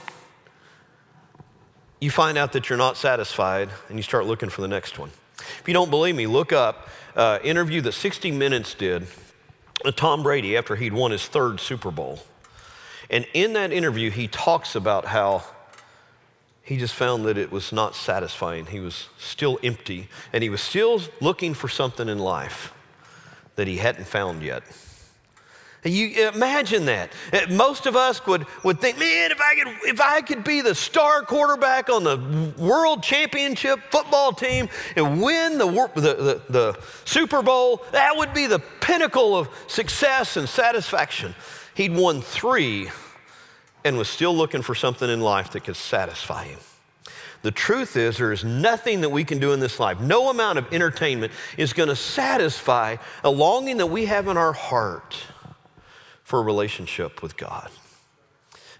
you 2.00 2.10
find 2.10 2.38
out 2.38 2.52
that 2.52 2.70
you're 2.70 2.78
not 2.78 2.96
satisfied 2.96 3.68
and 3.88 3.98
you 3.98 4.02
start 4.02 4.24
looking 4.24 4.48
for 4.48 4.62
the 4.62 4.68
next 4.68 4.98
one. 4.98 5.10
If 5.60 5.64
you 5.66 5.74
don't 5.74 5.90
believe 5.90 6.14
me, 6.14 6.26
look 6.26 6.52
up 6.52 6.88
uh, 7.16 7.38
interview 7.42 7.80
that 7.82 7.92
60 7.92 8.30
Minutes 8.30 8.74
did 8.74 9.06
with 9.84 9.96
Tom 9.96 10.22
Brady 10.22 10.56
after 10.56 10.76
he'd 10.76 10.92
won 10.92 11.10
his 11.10 11.26
third 11.26 11.60
Super 11.60 11.90
Bowl. 11.90 12.20
And 13.10 13.26
in 13.32 13.54
that 13.54 13.72
interview, 13.72 14.10
he 14.10 14.28
talks 14.28 14.74
about 14.74 15.06
how 15.06 15.44
he 16.62 16.76
just 16.76 16.94
found 16.94 17.24
that 17.24 17.38
it 17.38 17.50
was 17.50 17.72
not 17.72 17.94
satisfying. 17.94 18.66
He 18.66 18.80
was 18.80 19.08
still 19.18 19.58
empty, 19.62 20.08
and 20.32 20.42
he 20.42 20.50
was 20.50 20.60
still 20.60 21.00
looking 21.20 21.54
for 21.54 21.68
something 21.68 22.08
in 22.08 22.18
life 22.18 22.74
that 23.56 23.66
he 23.66 23.78
hadn't 23.78 24.06
found 24.06 24.42
yet. 24.42 24.62
You 25.88 26.28
imagine 26.28 26.84
that. 26.86 27.12
Uh, 27.32 27.40
most 27.50 27.86
of 27.86 27.96
us 27.96 28.24
would, 28.26 28.46
would 28.64 28.80
think, 28.80 28.98
man, 28.98 29.30
if 29.30 29.40
I, 29.40 29.54
could, 29.54 29.88
if 29.88 30.00
I 30.00 30.20
could 30.20 30.44
be 30.44 30.60
the 30.60 30.74
star 30.74 31.22
quarterback 31.22 31.88
on 31.88 32.04
the 32.04 32.52
world 32.58 33.02
championship 33.02 33.80
football 33.90 34.32
team 34.32 34.68
and 34.96 35.22
win 35.22 35.58
the, 35.58 35.66
the, 35.94 36.00
the, 36.00 36.42
the 36.48 36.78
Super 37.04 37.42
Bowl, 37.42 37.82
that 37.92 38.16
would 38.16 38.34
be 38.34 38.46
the 38.46 38.58
pinnacle 38.80 39.36
of 39.36 39.48
success 39.66 40.36
and 40.36 40.48
satisfaction. 40.48 41.34
He'd 41.74 41.94
won 41.94 42.22
three 42.22 42.90
and 43.84 43.96
was 43.96 44.08
still 44.08 44.36
looking 44.36 44.62
for 44.62 44.74
something 44.74 45.08
in 45.08 45.20
life 45.20 45.52
that 45.52 45.64
could 45.64 45.76
satisfy 45.76 46.44
him. 46.44 46.58
The 47.42 47.52
truth 47.52 47.96
is, 47.96 48.16
there 48.18 48.32
is 48.32 48.44
nothing 48.44 49.02
that 49.02 49.10
we 49.10 49.22
can 49.22 49.38
do 49.38 49.52
in 49.52 49.60
this 49.60 49.78
life, 49.78 50.00
no 50.00 50.28
amount 50.28 50.58
of 50.58 50.72
entertainment 50.72 51.32
is 51.56 51.72
going 51.72 51.88
to 51.88 51.96
satisfy 51.96 52.96
a 53.22 53.30
longing 53.30 53.76
that 53.76 53.86
we 53.86 54.06
have 54.06 54.26
in 54.26 54.36
our 54.36 54.52
heart 54.52 55.16
for 56.28 56.40
a 56.40 56.42
relationship 56.42 57.22
with 57.22 57.38
God. 57.38 57.70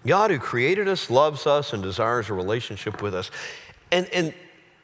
God, 0.05 0.29
who 0.29 0.37
created 0.37 0.87
us, 0.87 1.09
loves 1.09 1.47
us, 1.47 1.73
and 1.73 1.81
desires 1.81 2.29
a 2.29 2.35
relationship 2.35 3.01
with 3.01 3.15
us. 3.15 3.31
And, 3.91 4.07
and, 4.13 4.35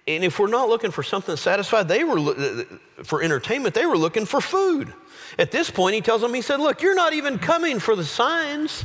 and 0.08 0.24
if 0.24 0.40
we're 0.40 0.48
not 0.48 0.68
looking 0.68 0.90
for 0.90 1.04
something 1.04 1.36
satisfied, 1.36 1.88
they 1.88 2.04
were 2.04 2.18
uh, 2.18 2.64
for 3.04 3.22
entertainment, 3.22 3.76
they 3.76 3.86
were 3.86 4.00
looking 4.00 4.26
for 4.26 4.42
food. 4.42 4.92
At 5.38 5.52
this 5.52 5.70
point, 5.70 5.94
he 5.94 6.02
tells 6.02 6.22
them, 6.22 6.34
he 6.34 6.42
said, 6.42 6.60
Look, 6.60 6.82
you're 6.82 6.96
not 6.96 7.14
even 7.14 7.38
coming 7.38 7.78
for 7.78 7.96
the 7.96 8.04
signs. 8.04 8.84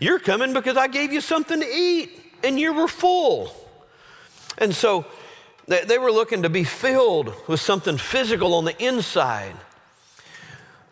You're 0.00 0.20
coming 0.20 0.54
because 0.54 0.78
I 0.78 0.88
gave 0.88 1.12
you 1.12 1.20
something 1.20 1.60
to 1.60 1.66
eat 1.66 2.10
and 2.42 2.58
you 2.58 2.72
were 2.72 2.88
full. 2.88 3.52
And 4.56 4.74
so 4.74 5.04
they 5.66 5.98
were 5.98 6.10
looking 6.10 6.44
to 6.44 6.48
be 6.48 6.64
filled 6.64 7.34
with 7.46 7.60
something 7.60 7.98
physical 7.98 8.54
on 8.54 8.64
the 8.64 8.82
inside. 8.82 9.54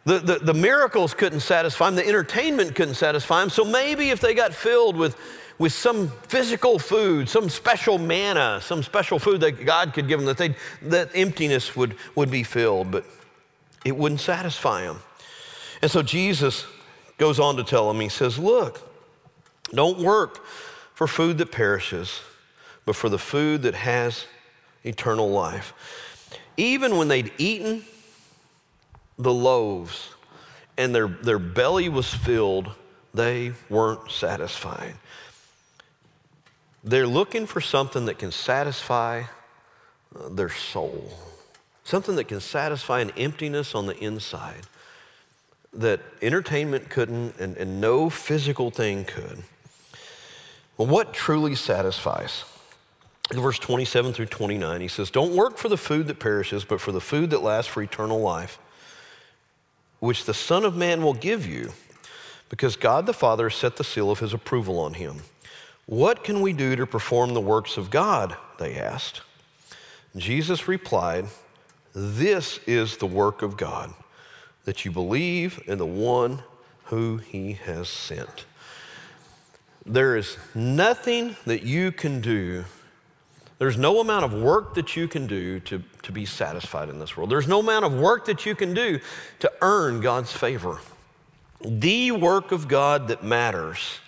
The, 0.06 0.18
the, 0.20 0.38
the, 0.38 0.54
miracles 0.54 1.12
couldn't 1.12 1.40
satisfy 1.40 1.86
them, 1.86 1.96
the 1.96 2.06
entertainment 2.06 2.74
couldn't 2.74 2.94
satisfy 2.94 3.40
them. 3.40 3.50
So 3.50 3.64
maybe 3.64 4.10
if 4.10 4.20
they 4.20 4.32
got 4.32 4.54
filled 4.54 4.96
with, 4.96 5.16
with 5.58 5.72
some 5.72 6.08
physical 6.28 6.78
food, 6.78 7.28
some 7.28 7.50
special 7.50 7.98
manna, 7.98 8.60
some 8.62 8.82
special 8.82 9.18
food 9.18 9.40
that 9.42 9.66
God 9.66 9.92
could 9.92 10.08
give 10.08 10.20
them, 10.20 10.26
that, 10.26 10.38
they 10.38 10.54
that 10.82 11.10
emptiness 11.14 11.76
would, 11.76 11.96
would 12.14 12.30
be 12.30 12.44
filled, 12.44 12.90
but 12.90 13.04
it 13.84 13.94
wouldn't 13.94 14.20
satisfy 14.20 14.82
them. 14.82 15.00
And 15.82 15.90
so 15.90 16.02
Jesus 16.02 16.64
goes 17.18 17.38
on 17.38 17.56
to 17.56 17.64
tell 17.64 17.88
them, 17.88 18.00
He 18.00 18.08
says, 18.08 18.38
Look, 18.38 18.80
don't 19.74 19.98
work 19.98 20.46
for 20.94 21.06
food 21.06 21.36
that 21.38 21.50
perishes 21.50 22.20
but 22.86 22.96
for 22.96 23.10
the 23.10 23.18
food 23.18 23.62
that 23.62 23.74
has 23.74 24.24
eternal 24.84 25.28
life. 25.28 25.74
Even 26.56 26.96
when 26.96 27.08
they'd 27.08 27.32
eaten 27.36 27.84
the 29.18 29.32
loaves 29.32 30.10
and 30.76 30.94
their, 30.94 31.08
their 31.08 31.38
belly 31.38 31.88
was 31.88 32.12
filled, 32.12 32.70
they 33.14 33.52
weren't 33.68 34.10
satisfied. 34.10 34.94
They're 36.84 37.06
looking 37.06 37.46
for 37.46 37.60
something 37.60 38.06
that 38.06 38.18
can 38.18 38.30
satisfy 38.30 39.24
uh, 40.14 40.28
their 40.28 40.50
soul, 40.50 41.10
something 41.84 42.16
that 42.16 42.28
can 42.28 42.40
satisfy 42.40 43.00
an 43.00 43.10
emptiness 43.16 43.74
on 43.74 43.86
the 43.86 43.96
inside 43.98 44.62
that 45.72 46.00
entertainment 46.22 46.88
couldn't 46.88 47.38
and, 47.38 47.56
and 47.56 47.80
no 47.80 48.08
physical 48.08 48.70
thing 48.70 49.04
could. 49.04 49.42
Well, 50.76 50.88
what 50.88 51.12
truly 51.12 51.54
satisfies? 51.54 52.44
in 53.32 53.40
verse 53.40 53.58
27 53.58 54.12
through 54.12 54.26
29, 54.26 54.80
he 54.80 54.88
says, 54.88 55.10
Don't 55.10 55.34
work 55.34 55.56
for 55.56 55.68
the 55.68 55.76
food 55.76 56.06
that 56.06 56.20
perishes, 56.20 56.64
but 56.64 56.80
for 56.80 56.92
the 56.92 57.00
food 57.00 57.30
that 57.30 57.42
lasts 57.42 57.70
for 57.70 57.82
eternal 57.82 58.20
life, 58.20 58.58
which 60.00 60.24
the 60.24 60.34
Son 60.34 60.64
of 60.64 60.76
Man 60.76 61.02
will 61.02 61.14
give 61.14 61.46
you, 61.46 61.72
because 62.48 62.76
God 62.76 63.06
the 63.06 63.12
Father 63.12 63.50
set 63.50 63.76
the 63.76 63.84
seal 63.84 64.10
of 64.10 64.20
his 64.20 64.32
approval 64.32 64.78
on 64.78 64.94
him. 64.94 65.22
What 65.86 66.24
can 66.24 66.40
we 66.40 66.52
do 66.52 66.76
to 66.76 66.86
perform 66.86 67.34
the 67.34 67.40
works 67.40 67.76
of 67.76 67.90
God? 67.90 68.36
They 68.58 68.76
asked. 68.76 69.22
Jesus 70.16 70.66
replied, 70.66 71.26
This 71.94 72.58
is 72.66 72.96
the 72.96 73.06
work 73.06 73.42
of 73.42 73.56
God, 73.56 73.92
that 74.64 74.84
you 74.84 74.90
believe 74.90 75.62
in 75.66 75.78
the 75.78 75.86
one 75.86 76.42
who 76.84 77.18
he 77.18 77.52
has 77.52 77.88
sent. 77.88 78.46
There 79.84 80.16
is 80.16 80.36
nothing 80.54 81.36
that 81.44 81.62
you 81.62 81.92
can 81.92 82.20
do 82.20 82.64
there's 83.58 83.78
no 83.78 84.00
amount 84.00 84.24
of 84.24 84.34
work 84.34 84.74
that 84.74 84.96
you 84.96 85.08
can 85.08 85.26
do 85.26 85.60
to, 85.60 85.82
to 86.02 86.12
be 86.12 86.26
satisfied 86.26 86.88
in 86.88 86.98
this 86.98 87.16
world. 87.16 87.30
There's 87.30 87.48
no 87.48 87.60
amount 87.60 87.84
of 87.84 87.94
work 87.94 88.26
that 88.26 88.44
you 88.44 88.54
can 88.54 88.74
do 88.74 89.00
to 89.38 89.52
earn 89.62 90.00
God's 90.00 90.32
favor. 90.32 90.78
The 91.64 92.12
work 92.12 92.52
of 92.52 92.68
God 92.68 93.08
that 93.08 93.24
matters 93.24 94.00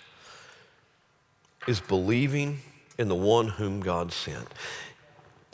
is 1.67 1.79
believing 1.79 2.59
in 2.97 3.07
the 3.07 3.15
one 3.15 3.47
whom 3.47 3.79
God 3.79 4.11
sent. 4.11 4.47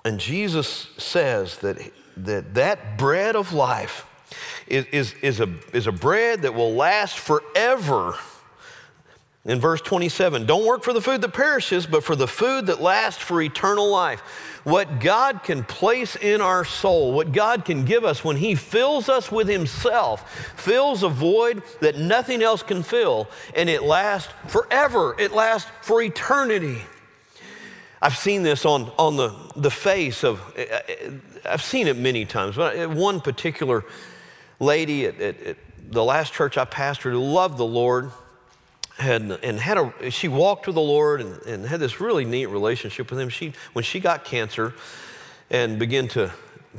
And 0.03 0.19
Jesus 0.19 0.89
says 0.97 1.57
that 1.59 1.77
that, 2.17 2.53
that 2.53 2.97
bread 2.97 3.35
of 3.35 3.53
life 3.53 4.05
is, 4.67 4.85
is, 4.91 5.13
is, 5.21 5.39
a, 5.39 5.53
is 5.73 5.87
a 5.87 5.91
bread 5.91 6.41
that 6.43 6.53
will 6.53 6.73
last 6.73 7.17
forever 7.19 8.15
in 9.45 9.59
verse 9.59 9.79
27, 9.81 10.47
don't 10.47 10.65
work 10.65 10.83
for 10.83 10.91
the 10.91 11.01
food 11.01 11.21
that 11.21 11.33
perishes, 11.33 11.85
but 11.85 12.03
for 12.03 12.15
the 12.15 12.27
food 12.27 12.65
that 12.65 12.81
lasts 12.81 13.21
for 13.21 13.39
eternal 13.39 13.87
life. 13.87 14.21
What 14.63 14.99
God 14.99 15.43
can 15.43 15.63
place 15.63 16.15
in 16.15 16.41
our 16.41 16.65
soul, 16.65 17.13
what 17.13 17.31
God 17.31 17.63
can 17.63 17.85
give 17.85 18.03
us 18.03 18.23
when 18.23 18.37
He 18.37 18.55
fills 18.55 19.07
us 19.07 19.31
with 19.31 19.47
Himself, 19.47 20.27
fills 20.57 21.03
a 21.03 21.09
void 21.09 21.61
that 21.79 21.95
nothing 21.99 22.41
else 22.41 22.63
can 22.63 22.81
fill, 22.81 23.27
and 23.55 23.69
it 23.69 23.83
lasts 23.83 24.33
forever. 24.47 25.15
It 25.19 25.31
lasts 25.31 25.69
for 25.81 26.01
eternity. 26.01 26.81
I've 28.01 28.17
seen 28.17 28.41
this 28.41 28.65
on, 28.65 28.91
on 28.97 29.15
the, 29.15 29.35
the 29.55 29.71
face 29.71 30.23
of, 30.23 30.41
uh, 30.57 30.61
uh, 30.61 31.11
I've 31.47 31.61
seen 31.61 31.87
it 31.87 31.97
many 31.97 32.25
times, 32.25 32.55
but 32.55 32.77
uh, 32.77 32.89
one 32.89 33.21
particular 33.21 33.85
lady 34.59 35.05
at, 35.05 35.21
at, 35.21 35.41
at 35.43 35.57
the 35.91 36.03
last 36.03 36.33
church 36.33 36.57
I 36.57 36.65
pastored 36.65 37.11
who 37.11 37.19
loved 37.19 37.59
the 37.59 37.65
Lord 37.65 38.11
had, 38.97 39.21
and 39.43 39.59
had 39.59 39.77
a, 39.77 40.11
she 40.11 40.27
walked 40.27 40.67
with 40.67 40.75
the 40.75 40.81
Lord 40.81 41.21
and, 41.21 41.41
and 41.43 41.65
had 41.65 41.79
this 41.79 41.99
really 41.99 42.25
neat 42.25 42.47
relationship 42.47 43.09
with 43.09 43.19
Him. 43.19 43.29
She, 43.29 43.53
when 43.73 43.83
she 43.83 43.99
got 43.99 44.23
cancer 44.23 44.73
and 45.49 45.77
began 45.77 46.07
to, 46.09 46.31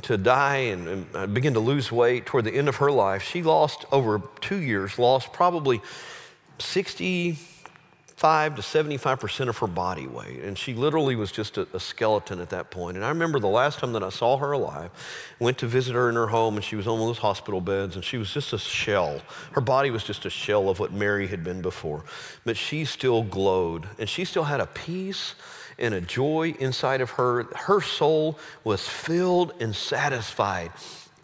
to 0.03 0.17
die 0.17 0.57
and, 0.57 0.87
and 0.87 1.05
uh, 1.15 1.27
begin 1.27 1.53
to 1.53 1.59
lose 1.59 1.91
weight 1.91 2.25
toward 2.25 2.45
the 2.45 2.53
end 2.53 2.69
of 2.69 2.77
her 2.77 2.91
life, 2.91 3.23
she 3.23 3.43
lost 3.43 3.85
over 3.91 4.21
two 4.41 4.57
years, 4.57 4.97
lost 4.97 5.31
probably 5.31 5.81
60, 6.59 7.37
5 8.17 8.55
to 8.55 8.61
75% 8.63 9.47
of 9.47 9.59
her 9.59 9.67
body 9.67 10.07
weight. 10.07 10.41
And 10.43 10.57
she 10.57 10.73
literally 10.73 11.15
was 11.15 11.31
just 11.31 11.59
a, 11.59 11.67
a, 11.71 11.79
skeleton 11.79 12.39
at 12.39 12.49
that 12.49 12.71
point. 12.71 12.97
And 12.97 13.05
I 13.05 13.09
remember 13.09 13.39
the 13.39 13.45
last 13.45 13.77
time 13.77 13.93
that 13.93 14.01
I 14.01 14.09
saw 14.09 14.37
her 14.37 14.53
alive, 14.53 14.89
went 15.39 15.59
to 15.59 15.67
visit 15.67 15.93
her 15.93 16.09
in 16.09 16.15
her 16.15 16.25
home, 16.25 16.55
and 16.55 16.65
she 16.65 16.75
was 16.75 16.87
on 16.87 16.93
one 16.93 17.03
of 17.03 17.07
those 17.09 17.19
hospital 17.19 17.61
beds, 17.61 17.93
and 17.93 18.03
she 18.03 18.17
was 18.17 18.33
just 18.33 18.53
a 18.53 18.57
shell. 18.57 19.21
Her 19.51 19.61
body 19.61 19.91
was 19.91 20.03
just 20.03 20.25
a 20.25 20.31
shell 20.31 20.67
of 20.67 20.79
what 20.79 20.91
Mary 20.91 21.27
had 21.27 21.43
been 21.43 21.61
before. 21.61 22.05
But 22.43 22.57
she 22.57 22.85
still 22.85 23.21
glowed, 23.21 23.87
and 23.99 24.09
she 24.09 24.25
still 24.25 24.45
had 24.45 24.61
a 24.61 24.65
peace 24.65 25.35
and 25.77 25.93
a 25.93 26.01
joy 26.01 26.55
inside 26.59 27.01
of 27.01 27.11
her. 27.11 27.43
Her 27.55 27.81
soul 27.81 28.39
was 28.63 28.87
filled 28.87 29.53
and 29.59 29.75
satisfied, 29.75 30.71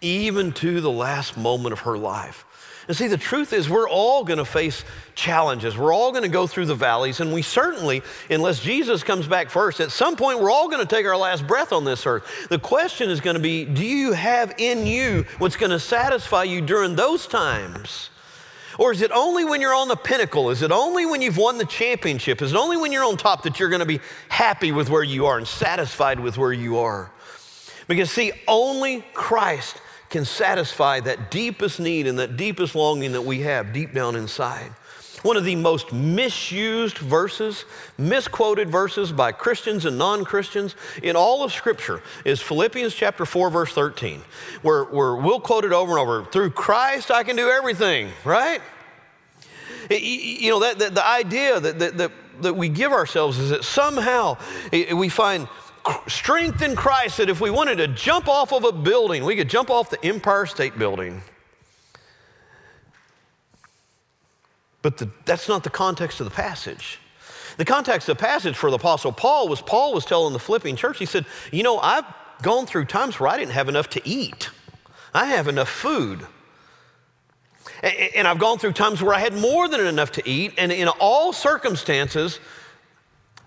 even 0.02 0.52
to 0.54 0.80
the 0.80 0.92
last 0.92 1.38
moment 1.38 1.74
of 1.74 1.80
her 1.80 1.98
life. 1.98 2.46
And 2.88 2.98
see, 2.98 3.08
the 3.08 3.18
truth 3.18 3.54
is, 3.54 3.70
we're 3.70 3.90
all 3.90 4.24
going 4.24 4.40
to 4.40 4.46
face 4.46 4.84
challenges. 5.16 5.78
We're 5.78 5.94
all 5.94 6.12
going 6.12 6.24
to 6.24 6.30
go 6.30 6.48
through 6.48 6.66
the 6.66 6.76
valleys. 6.76 7.22
And 7.22 7.34
we 7.34 7.42
certainly, 7.42 8.02
unless 8.30 8.60
Jesus 8.60 9.04
comes 9.04 9.28
back 9.28 9.50
first, 9.50 9.80
at 9.80 9.92
some 9.92 10.16
point, 10.16 10.40
we're 10.40 10.52
all 10.52 10.68
going 10.68 10.86
to 10.86 10.96
take 10.96 11.06
our 11.06 11.16
last 11.16 11.48
breath 11.48 11.72
on 11.72 11.86
this 11.86 12.06
earth. 12.06 12.50
The 12.50 12.60
question 12.60 13.10
is 13.10 13.22
going 13.22 13.36
to 13.36 13.42
be 13.42 13.64
do 13.66 13.86
you 13.86 14.12
have 14.12 14.54
in 14.58 14.86
you 14.86 15.26
what's 15.38 15.56
going 15.56 15.72
to 15.72 15.80
satisfy 15.80 16.44
you 16.44 16.62
during 16.62 16.96
those 16.96 17.26
times? 17.26 18.10
Or 18.80 18.92
is 18.92 19.02
it 19.02 19.12
only 19.12 19.46
when 19.46 19.62
you're 19.62 19.76
on 19.76 19.88
the 19.88 19.96
pinnacle? 19.96 20.50
Is 20.50 20.62
it 20.62 20.72
only 20.72 21.06
when 21.06 21.22
you've 21.22 21.38
won 21.38 21.58
the 21.58 21.66
championship? 21.66 22.42
Is 22.42 22.54
it 22.54 22.58
only 22.58 22.76
when 22.76 22.92
you're 22.92 23.06
on 23.06 23.18
top 23.18 23.44
that 23.44 23.60
you're 23.60 23.70
going 23.70 23.82
to 23.82 23.86
be 23.86 24.00
happy 24.30 24.72
with 24.72 24.90
where 24.90 25.04
you 25.04 25.28
are 25.28 25.38
and 25.38 25.48
satisfied 25.48 26.20
with 26.20 26.38
where 26.38 26.54
you 26.54 26.80
are? 26.80 27.12
Because, 27.88 28.10
see, 28.10 28.32
only 28.48 29.06
Christ 29.14 29.80
can 30.14 30.26
satisfy 30.26 31.00
that 31.00 31.32
deepest 31.32 31.80
need 31.80 32.06
and 32.06 32.20
that 32.20 32.38
deepest 32.38 32.76
longing 32.76 33.14
that 33.14 33.24
we 33.24 33.40
have 33.40 33.74
deep 33.74 33.94
down 33.94 34.16
inside. 34.16 34.70
One 35.24 35.38
of 35.38 35.44
the 35.44 35.56
most 35.56 35.92
misused 35.92 37.00
verses, 37.00 37.66
misquoted 37.98 38.70
verses 38.70 39.12
by 39.12 39.32
Christians 39.32 39.86
and 39.86 39.98
non 39.98 40.24
Christians 40.24 40.76
in 41.02 41.16
all 41.16 41.44
of 41.44 41.52
Scripture 41.52 42.04
is 42.26 42.40
Philippians 42.40 42.94
chapter 42.94 43.26
4, 43.26 43.50
verse 43.50 43.74
13, 43.74 44.22
where, 44.62 44.84
where 44.84 45.16
we'll 45.16 45.40
quote 45.40 45.66
it 45.66 45.74
over 45.74 45.98
and 45.98 46.00
over 46.00 46.26
through 46.26 46.52
Christ, 46.52 47.10
I 47.10 47.24
can 47.24 47.36
do 47.36 47.50
everything, 47.50 48.10
right? 48.24 48.62
You 49.90 50.52
know, 50.52 50.60
that, 50.60 50.78
that 50.78 50.94
the 50.94 51.08
idea 51.08 51.60
that, 51.60 51.80
that, 51.80 51.98
that, 51.98 52.12
that 52.42 52.54
we 52.54 52.70
give 52.70 52.92
ourselves 52.92 53.40
is 53.40 53.50
that 53.50 53.64
somehow 53.64 54.38
eh, 54.72 54.94
we 54.94 55.10
find 55.10 55.48
strength 56.08 56.62
in 56.62 56.76
Christ 56.76 57.18
that 57.18 57.30
if 57.30 57.42
we 57.42 57.50
wanted 57.50 57.78
to 57.78 57.88
jump 57.88 58.28
off 58.28 58.54
of 58.54 58.64
a 58.64 58.72
building, 58.72 59.26
we 59.26 59.36
could 59.36 59.50
jump 59.50 59.70
off 59.70 59.90
the 59.90 60.04
Empire 60.06 60.46
State 60.46 60.78
Building. 60.78 61.22
But 64.82 64.98
the, 64.98 65.10
that's 65.26 65.48
not 65.48 65.64
the 65.64 65.70
context 65.70 66.20
of 66.20 66.26
the 66.26 66.32
passage. 66.32 67.00
The 67.58 67.66
context 67.66 68.10
of 68.10 68.18
the 68.18 68.22
passage 68.22 68.56
for 68.56 68.70
the 68.70 68.78
Apostle 68.78 69.12
Paul 69.12 69.48
was 69.48 69.62
Paul 69.62 69.94
was 69.94 70.06
telling 70.06 70.34
the 70.34 70.40
Philippian 70.40 70.76
church, 70.76 71.00
he 71.00 71.06
said, 71.06 71.26
You 71.52 71.64
know, 71.64 71.80
I've 71.80 72.06
gone 72.42 72.66
through 72.66 72.86
times 72.86 73.20
where 73.20 73.30
I 73.30 73.38
didn't 73.38 73.54
have 73.54 73.70
enough 73.70 73.90
to 73.92 74.08
eat, 74.08 74.50
I 75.14 75.26
have 75.26 75.48
enough 75.48 75.70
food. 75.70 76.26
And 78.16 78.28
I've 78.28 78.40
gone 78.40 78.60
through 78.60 78.74
times 78.74 79.04
where 79.04 79.14
I 79.14 79.20
had 79.20 79.34
more 79.34 79.68
than 79.68 79.86
enough 79.86 80.14
to 80.14 80.30
eat, 80.30 80.54
and 80.58 80.72
in 80.72 80.88
all 80.88 81.34
circumstances, 81.34 82.40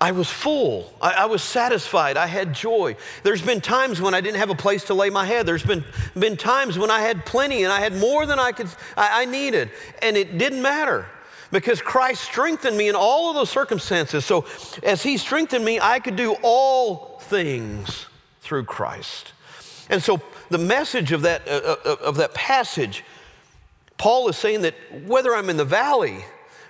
I 0.00 0.12
was 0.12 0.30
full. 0.30 0.92
I, 1.00 1.12
I, 1.12 1.24
was 1.24 1.42
satisfied. 1.42 2.18
I 2.18 2.26
had 2.26 2.52
joy. 2.52 2.96
There's 3.22 3.40
been 3.40 3.62
times 3.62 4.00
when 4.00 4.12
I 4.12 4.20
didn't 4.20 4.36
have 4.38 4.50
a 4.50 4.54
place 4.54 4.84
to 4.84 4.94
lay 4.94 5.08
my 5.08 5.24
head. 5.24 5.46
There's 5.46 5.62
been, 5.62 5.84
been 6.18 6.36
times 6.36 6.78
when 6.78 6.90
I 6.90 7.00
had 7.00 7.24
plenty 7.24 7.64
and 7.64 7.72
I 7.72 7.80
had 7.80 7.96
more 7.96 8.26
than 8.26 8.38
I 8.38 8.52
could 8.52 8.68
I, 8.96 9.22
I 9.22 9.24
needed. 9.24 9.70
And 10.02 10.16
it 10.16 10.36
didn't 10.36 10.60
matter 10.60 11.06
because 11.50 11.80
Christ 11.80 12.22
strengthened 12.22 12.76
me 12.76 12.88
in 12.88 12.94
all 12.94 13.30
of 13.30 13.36
those 13.36 13.48
circumstances. 13.48 14.26
So 14.26 14.44
as 14.82 15.02
He 15.02 15.16
strengthened 15.16 15.64
me, 15.64 15.80
I 15.80 15.98
could 16.00 16.16
do 16.16 16.36
all 16.42 17.18
things 17.22 18.04
through 18.42 18.64
Christ. 18.64 19.32
And 19.88 20.02
so 20.02 20.20
the 20.50 20.58
message 20.58 21.12
of 21.12 21.22
that, 21.22 21.48
uh, 21.48 21.76
uh 21.84 21.96
of 22.02 22.16
that 22.16 22.34
passage, 22.34 23.02
Paul 23.96 24.28
is 24.28 24.36
saying 24.36 24.60
that 24.60 24.74
whether 25.06 25.34
I'm 25.34 25.48
in 25.48 25.56
the 25.56 25.64
valley, 25.64 26.22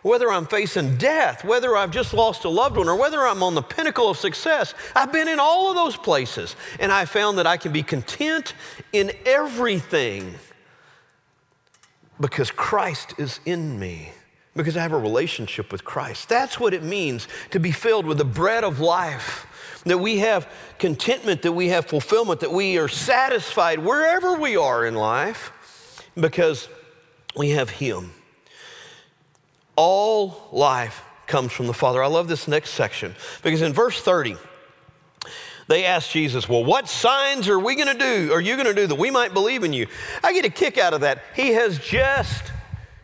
whether 0.07 0.31
I'm 0.31 0.47
facing 0.47 0.97
death, 0.99 1.45
whether 1.45 1.77
I've 1.77 1.91
just 1.91 2.15
lost 2.15 2.45
a 2.45 2.49
loved 2.49 2.77
one, 2.77 2.89
or 2.89 2.95
whether 2.95 3.27
I'm 3.27 3.43
on 3.43 3.57
the 3.57 3.63
pinnacle 3.63 4.09
of 4.09 4.17
success, 4.17 4.73
I've 4.95 5.13
been 5.13 5.27
in 5.27 5.41
all 5.41 5.69
of 5.69 5.75
those 5.75 5.97
places. 5.97 6.55
And 6.79 6.93
I 6.93 7.07
found 7.07 7.39
that 7.39 7.47
I 7.47 7.57
can 7.57 7.73
be 7.73 7.83
content 7.83 8.55
in 8.93 9.11
everything 9.25 10.37
because 12.21 12.53
Christ 12.53 13.15
is 13.19 13.41
in 13.47 13.81
me, 13.81 14.13
because 14.55 14.77
I 14.77 14.83
have 14.83 14.93
a 14.93 14.99
relationship 14.99 15.73
with 15.73 15.85
Christ. 15.85 16.29
That's 16.29 16.61
what 16.61 16.73
it 16.73 16.85
means 16.85 17.27
to 17.51 17.59
be 17.59 17.73
filled 17.73 18.07
with 18.07 18.19
the 18.19 18.25
bread 18.25 18.63
of 18.63 18.79
life. 18.79 19.45
That 19.87 19.99
we 19.99 20.19
have 20.19 20.49
contentment, 20.79 21.43
that 21.43 21.53
we 21.53 21.69
have 21.69 21.87
fulfillment, 21.87 22.41
that 22.41 22.53
we 22.53 22.79
are 22.79 22.89
satisfied 22.89 23.81
wherever 23.81 24.39
we 24.39 24.57
are 24.57 24.87
in 24.87 24.95
life 24.95 25.51
because 26.15 26.69
we 27.37 27.51
have 27.51 27.71
Him. 27.71 28.13
All 29.77 30.49
life 30.53 31.03
comes 31.27 31.53
from 31.53 31.67
the 31.67 31.75
Father. 31.75 32.03
I 32.03 32.07
love 32.07 32.29
this 32.29 32.49
next 32.49 32.71
section 32.71 33.15
because 33.43 33.63
in 33.63 33.73
verse 33.73 34.01
30, 34.01 34.37
they 35.69 35.85
asked 35.85 36.13
Jesus, 36.13 36.49
Well, 36.49 36.65
what 36.65 36.89
signs 36.89 37.49
are 37.49 37.59
we 37.59 37.75
going 37.75 37.89
to 37.89 37.99
do, 37.99 38.33
are 38.33 38.41
you 38.41 38.55
going 38.55 38.67
to 38.67 38.75
do 38.75 38.87
that 38.87 38.95
we 38.95 39.11
might 39.11 39.35
believe 39.35 39.65
in 39.65 39.73
you? 39.73 39.87
I 40.23 40.33
get 40.33 40.45
a 40.45 40.51
kick 40.51 40.79
out 40.79 40.95
of 40.95 41.01
that. 41.03 41.23
He 41.35 41.49
has 41.51 41.79
just 41.79 42.53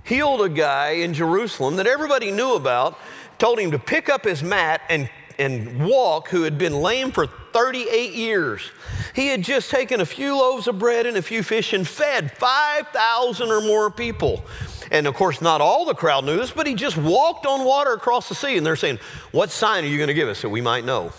healed 0.05 0.43
a 0.43 0.49
guy 0.49 0.91
in 0.91 1.15
Jerusalem 1.15 1.77
that 1.77 1.87
everybody 1.87 2.31
knew 2.31 2.55
about, 2.55 2.99
told 3.39 3.59
him 3.59 3.73
to 3.73 3.79
pick 3.79 4.09
up 4.09 4.25
his 4.25 4.43
mat 4.43 4.81
and, 4.89 5.11
and 5.43 5.85
walk, 5.85 6.29
who 6.29 6.43
had 6.43 6.57
been 6.57 6.75
lame 6.75 7.11
for 7.11 7.27
38 7.27 8.13
years. 8.13 8.71
He 9.15 9.27
had 9.27 9.43
just 9.43 9.71
taken 9.71 10.01
a 10.01 10.07
few 10.07 10.37
loaves 10.37 10.69
of 10.69 10.79
bread 10.79 11.05
and 11.05 11.17
a 11.17 11.23
few 11.23 11.43
fish 11.43 11.73
and 11.73 11.87
fed 11.87 12.31
5,000 12.39 13.49
or 13.51 13.61
more 13.61 13.91
people. 13.91 14.45
And 14.91 15.07
of 15.07 15.15
course, 15.15 15.41
not 15.41 15.61
all 15.61 15.85
the 15.85 15.95
crowd 15.95 16.25
knew 16.25 16.37
this, 16.37 16.53
but 16.53 16.67
he 16.67 16.75
just 16.75 16.97
walked 16.97 17.45
on 17.47 17.65
water 17.65 17.93
across 17.93 18.29
the 18.29 18.35
sea. 18.35 18.57
And 18.57 18.65
they're 18.65 18.77
saying, 18.77 18.99
What 19.33 19.51
sign 19.51 19.85
are 19.85 19.89
you 19.89 19.97
going 19.97 20.09
to 20.09 20.15
give 20.15 20.29
us 20.29 20.43
that 20.43 20.51
we 20.51 20.61
might 20.61 20.85
know? 20.85 21.13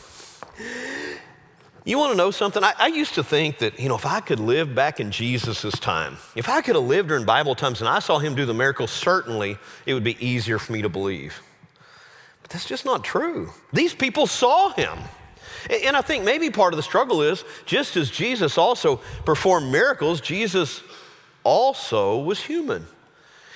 You 1.86 1.98
want 1.98 2.12
to 2.12 2.18
know 2.18 2.32
something? 2.32 2.64
I, 2.64 2.74
I, 2.78 2.88
used 2.88 3.16
to 3.16 3.24
think 3.26 3.58
that, 3.58 3.78
you 3.78 3.90
know, 3.90 3.96
if 3.96 4.06
I 4.06 4.22
could 4.22 4.40
live 4.40 4.74
back 4.74 5.02
in 5.02 5.12
Jesus' 5.12 5.78
time, 5.80 6.16
if 6.34 6.48
I 6.48 6.62
could 6.62 6.76
have 6.76 6.86
lived 6.86 7.10
during 7.10 7.26
Bible 7.26 7.56
times 7.56 7.82
and 7.82 7.90
I 7.90 8.00
saw 8.00 8.20
him 8.20 8.36
do 8.36 8.46
the 8.46 8.54
miracles, 8.54 8.90
certainly 8.90 9.58
it 9.86 9.94
would 9.94 10.04
be 10.04 10.16
easier 10.26 10.60
for 10.60 10.72
me 10.72 10.82
to 10.82 10.88
believe. 10.88 11.42
That's 12.54 12.66
just 12.66 12.86
not 12.86 13.04
true. 13.04 13.50
These 13.74 13.96
people 13.96 14.28
saw 14.28 14.70
him. 14.70 14.98
And 15.70 15.98
I 15.98 16.02
think 16.02 16.24
maybe 16.24 16.52
part 16.52 16.74
of 16.74 16.78
the 16.78 16.84
struggle 16.84 17.24
is 17.24 17.44
just 17.66 17.98
as 17.98 18.12
Jesus 18.12 18.58
also 18.58 18.98
performed 19.26 19.72
miracles, 19.72 20.22
Jesus 20.22 20.84
also 21.44 22.20
was 22.20 22.40
human. 22.40 22.86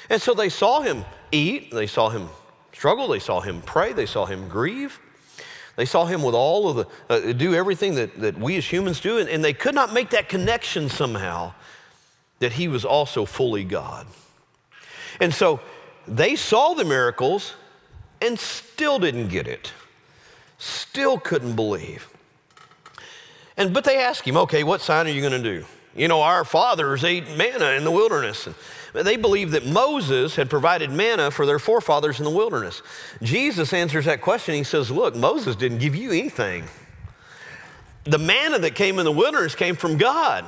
And 0.10 0.20
so 0.20 0.34
they 0.34 0.50
saw 0.50 0.82
him 0.82 1.06
eat, 1.32 1.72
they 1.72 1.86
saw 1.86 2.10
him 2.10 2.30
struggle, 2.74 3.08
they 3.08 3.20
saw 3.20 3.40
him 3.40 3.62
pray, 3.62 3.94
they 3.94 4.06
saw 4.06 4.26
him 4.26 4.48
grieve. 4.48 5.00
They 5.76 5.86
saw 5.86 6.06
him 6.06 6.24
with 6.24 6.34
all 6.34 6.70
of 6.70 6.76
the, 6.78 6.88
uh, 7.08 7.34
do 7.34 7.54
everything 7.54 7.96
that, 7.96 8.20
that 8.20 8.40
we 8.40 8.58
as 8.58 8.66
humans 8.66 9.00
do, 9.00 9.20
and, 9.20 9.30
and 9.30 9.46
they 9.46 9.54
could 9.54 9.76
not 9.76 9.94
make 9.94 10.10
that 10.10 10.28
connection 10.28 10.90
somehow 10.90 11.54
that 12.40 12.54
he 12.54 12.68
was 12.68 12.84
also 12.84 13.26
fully 13.26 13.64
God. 13.64 14.08
And 15.20 15.32
so 15.32 15.60
they 16.08 16.36
saw 16.36 16.74
the 16.74 16.84
miracles 16.84 17.54
and 18.22 18.40
still 18.40 19.00
didn't 19.00 19.28
get 19.30 19.48
it, 19.48 19.72
still 20.58 21.20
couldn't 21.20 21.56
believe. 21.56 22.08
And, 23.56 23.74
but 23.74 23.84
they 23.84 23.98
asked 23.98 24.26
him, 24.26 24.38
okay, 24.38 24.64
what 24.64 24.82
sign 24.82 25.08
are 25.08 25.12
you 25.12 25.22
going 25.22 25.42
to 25.42 25.60
do? 25.60 25.66
You 25.96 26.08
know, 26.08 26.22
our 26.22 26.46
fathers 26.46 27.04
ate 27.04 27.38
manna 27.38 27.72
in 27.72 27.84
the 27.84 27.92
wilderness. 27.92 28.46
And 28.46 28.56
they 29.08 29.18
believed 29.18 29.54
that 29.54 29.66
Moses 29.66 30.36
had 30.36 30.50
provided 30.50 30.92
manna 30.92 31.32
for 31.32 31.46
their 31.46 31.58
forefathers 31.58 32.20
in 32.20 32.26
the 32.26 32.32
wilderness. 32.32 32.84
Jesus 33.24 33.74
answers 33.74 34.06
that 34.06 34.22
question. 34.22 34.54
He 34.54 34.64
says, 34.64 34.92
Look, 34.92 35.16
Moses 35.16 35.56
didn't 35.56 35.80
give 35.80 35.96
you 35.96 36.12
anything. 36.12 36.66
The 38.04 38.20
manna 38.20 38.60
that 38.60 38.76
came 38.76 39.00
in 39.00 39.06
the 39.06 39.12
wilderness 39.12 39.56
came 39.56 39.76
from 39.76 39.98
God. 39.98 40.46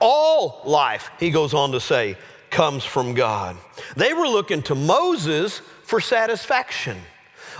All 0.00 0.60
life, 0.64 1.10
he 1.18 1.30
goes 1.30 1.54
on 1.54 1.72
to 1.72 1.80
say, 1.80 2.16
comes 2.50 2.84
from 2.84 3.14
God. 3.14 3.56
They 3.96 4.12
were 4.12 4.26
looking 4.26 4.62
to 4.62 4.74
Moses 4.74 5.62
for 5.84 6.00
satisfaction. 6.00 6.98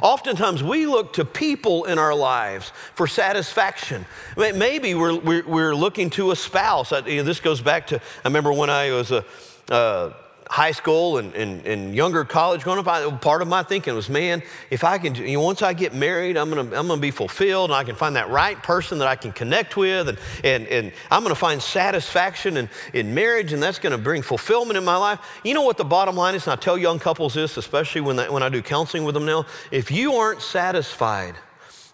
Oftentimes, 0.03 0.63
we 0.63 0.87
look 0.87 1.13
to 1.15 1.25
people 1.25 1.85
in 1.85 1.99
our 1.99 2.15
lives 2.15 2.73
for 2.95 3.07
satisfaction. 3.07 4.07
Maybe 4.37 4.95
we're, 4.95 5.19
we're, 5.19 5.47
we're 5.47 5.75
looking 5.75 6.11
to 6.11 6.31
a 6.31 6.37
spouse. 6.37 6.93
I, 6.93 7.01
you 7.07 7.19
know, 7.19 7.23
this 7.23 7.41
goes 7.41 7.61
back 7.61 7.87
to, 7.89 7.97
I 7.97 8.29
remember 8.29 8.53
when 8.53 8.71
I 8.71 8.91
was 8.93 9.13
a, 9.13 9.25
uh, 9.71 10.13
high 10.51 10.73
school 10.73 11.19
and, 11.19 11.33
and, 11.35 11.65
and, 11.65 11.95
younger 11.95 12.25
college 12.25 12.65
growing 12.65 12.81
up, 12.81 12.89
I, 12.89 13.09
part 13.19 13.41
of 13.41 13.47
my 13.47 13.63
thinking 13.63 13.95
was, 13.95 14.09
man, 14.09 14.43
if 14.69 14.83
I 14.83 14.99
can, 14.99 15.15
you 15.15 15.35
know, 15.35 15.43
once 15.43 15.63
I 15.63 15.73
get 15.73 15.95
married, 15.95 16.37
I'm 16.37 16.49
gonna, 16.49 16.77
I'm 16.77 16.89
gonna 16.89 16.97
be 16.97 17.13
fulfilled 17.13 17.71
and 17.71 17.77
I 17.77 17.85
can 17.85 17.95
find 17.95 18.17
that 18.17 18.31
right 18.31 18.61
person 18.61 18.99
that 18.99 19.07
I 19.07 19.15
can 19.15 19.31
connect 19.31 19.77
with 19.77 20.09
and, 20.09 20.19
and, 20.43 20.67
and 20.67 20.93
I'm 21.09 21.23
gonna 21.23 21.37
find 21.37 21.63
satisfaction 21.63 22.57
in, 22.57 22.69
in 22.93 23.15
marriage 23.15 23.53
and 23.53 23.63
that's 23.63 23.79
gonna 23.79 23.97
bring 23.97 24.23
fulfillment 24.23 24.77
in 24.77 24.85
my 24.85 24.97
life. 24.97 25.21
You 25.45 25.55
know 25.55 25.63
what 25.63 25.77
the 25.77 25.85
bottom 25.85 26.17
line 26.17 26.35
is? 26.35 26.49
And 26.49 26.53
I 26.53 26.57
tell 26.57 26.77
young 26.77 26.99
couples 26.99 27.35
this, 27.35 27.57
especially 27.57 28.01
when, 28.01 28.17
when 28.33 28.43
I 28.43 28.49
do 28.49 28.61
counseling 28.61 29.05
with 29.05 29.15
them 29.15 29.25
now. 29.25 29.47
If 29.71 29.93
you 29.93 30.15
aren't 30.15 30.43
satisfied, 30.43 31.37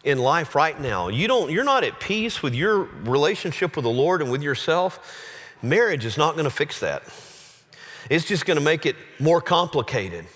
in 0.02 0.18
life 0.18 0.54
right 0.54 0.80
now, 0.80 1.08
you 1.08 1.26
don't, 1.26 1.50
you're 1.50 1.64
not 1.64 1.82
at 1.82 1.98
peace 1.98 2.40
with 2.40 2.54
your 2.54 2.84
relationship 3.02 3.74
with 3.74 3.82
the 3.82 3.90
Lord 3.90 4.22
and 4.22 4.30
with 4.30 4.40
yourself, 4.40 5.00
marriage 5.62 6.04
is 6.04 6.16
not 6.16 6.34
going 6.34 6.44
to 6.44 6.50
fix 6.50 6.78
that. 6.78 7.02
It's 8.10 8.24
just 8.24 8.46
going 8.46 8.56
to 8.56 8.64
make 8.64 8.86
it 8.86 8.96
more 9.18 9.40
complicated. 9.40 10.26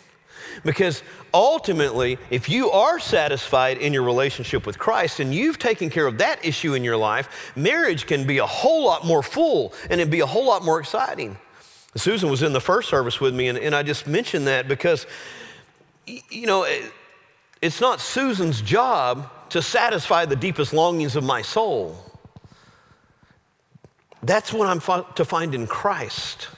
Because 0.65 1.03
ultimately, 1.33 2.19
if 2.31 2.49
you 2.49 2.71
are 2.71 2.99
satisfied 2.99 3.79
in 3.79 3.93
your 3.93 4.03
relationship 4.03 4.67
with 4.67 4.79
Christ 4.79 5.21
and 5.21 5.35
you've 5.35 5.59
taken 5.59 5.89
care 5.91 6.07
of 6.07 6.19
that 6.19 6.45
issue 6.45 6.75
in 6.75 6.85
your 6.85 6.97
life, 6.97 7.53
marriage 7.57 8.07
can 8.07 8.27
be 8.27 8.39
a 8.39 8.47
whole 8.47 8.85
lot 8.85 9.07
more 9.07 9.23
full 9.23 9.73
and 9.89 10.01
it'd 10.01 10.11
be 10.11 10.21
a 10.21 10.27
whole 10.27 10.45
lot 10.45 10.65
more 10.65 10.81
exciting. 10.81 11.37
Susan 11.97 12.31
was 12.31 12.43
in 12.43 12.53
the 12.53 12.61
first 12.61 12.89
service 12.89 13.21
with 13.21 13.35
me, 13.35 13.49
and, 13.49 13.59
and 13.59 13.75
I 13.75 13.83
just 13.83 14.07
mentioned 14.07 14.47
that 14.47 14.69
because, 14.69 15.07
you 16.07 16.47
know, 16.47 16.67
it's 17.63 17.81
not 17.81 18.01
Susan's 18.01 18.63
job 18.63 19.31
to 19.51 19.61
satisfy 19.61 20.25
the 20.25 20.37
deepest 20.37 20.73
longings 20.73 21.17
of 21.17 21.25
my 21.25 21.43
soul. 21.43 21.97
That's 24.23 24.53
what 24.53 24.69
I'm 24.69 24.81
to 25.15 25.25
find 25.25 25.55
in 25.55 25.67
Christ. 25.67 26.49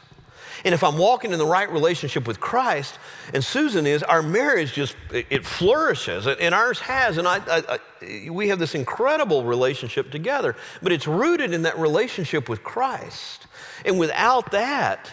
And 0.65 0.75
if 0.75 0.85
I'm 0.85 0.97
walking 0.97 1.33
in 1.33 1.39
the 1.39 1.47
right 1.47 1.71
relationship 1.71 2.27
with 2.27 2.39
Christ, 2.39 2.99
and 3.35 3.45
Susan 3.45 3.87
is, 3.87 4.03
our 4.03 4.23
marriage 4.23 4.73
just, 4.73 4.97
it, 5.11 5.45
flourishes, 5.45 6.27
and 6.27 6.55
ours 6.55 6.79
has. 6.81 7.19
And 7.19 7.27
I, 7.27 7.41
I, 7.49 7.79
I, 8.01 8.31
we 8.31 8.49
have 8.49 8.59
this 8.59 8.75
incredible 8.75 9.45
relationship 9.45 10.11
together, 10.11 10.57
but 10.81 10.93
it's 10.93 11.09
rooted 11.09 11.53
in 11.53 11.63
that 11.63 11.79
relationship 11.79 12.49
with 12.49 12.63
Christ. 12.63 13.47
And 13.85 13.99
without 13.99 14.53
that, 14.53 15.13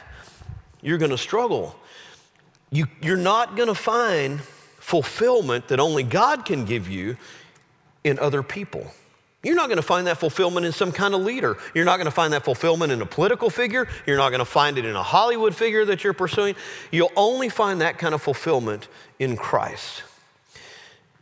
you're 0.82 1.00
going 1.00 1.12
to 1.12 1.18
struggle. 1.18 1.76
You, 2.72 2.86
you're 3.02 3.18
not 3.18 3.56
going 3.56 3.70
to 3.70 3.76
find 3.76 4.42
fulfillment 4.42 5.68
that 5.70 5.80
only 5.80 6.04
God 6.04 6.46
can 6.46 6.66
give 6.66 6.88
you 6.88 7.18
in 8.04 8.20
other 8.20 8.44
people. 8.44 8.92
You're 9.44 9.56
not 9.56 9.68
going 9.68 9.78
to 9.78 9.84
find 9.84 10.08
that 10.08 10.18
fulfillment 10.18 10.66
in 10.66 10.74
some 10.74 10.92
kind 10.92 11.14
of 11.14 11.22
leader. 11.22 11.58
You're 11.74 11.86
not 11.86 11.96
going 11.96 12.06
to 12.06 12.12
find 12.12 12.34
that 12.34 12.44
fulfillment 12.44 12.92
in 12.92 13.02
a 13.02 13.06
political 13.06 13.50
figure. 13.50 13.88
You're 14.06 14.18
not 14.18 14.30
going 14.30 14.40
to 14.40 14.46
find 14.46 14.78
it 14.78 14.84
in 14.84 14.96
a 14.96 15.04
Hollywood 15.04 15.56
figure 15.56 15.86
that 15.86 16.04
you're 16.04 16.14
pursuing. 16.14 16.56
You'll 16.92 17.14
only 17.16 17.48
find 17.48 17.80
that 17.80 17.98
kind 17.98 18.14
of 18.14 18.22
fulfillment 18.22 18.90
in 19.18 19.38
Christ. 19.38 20.04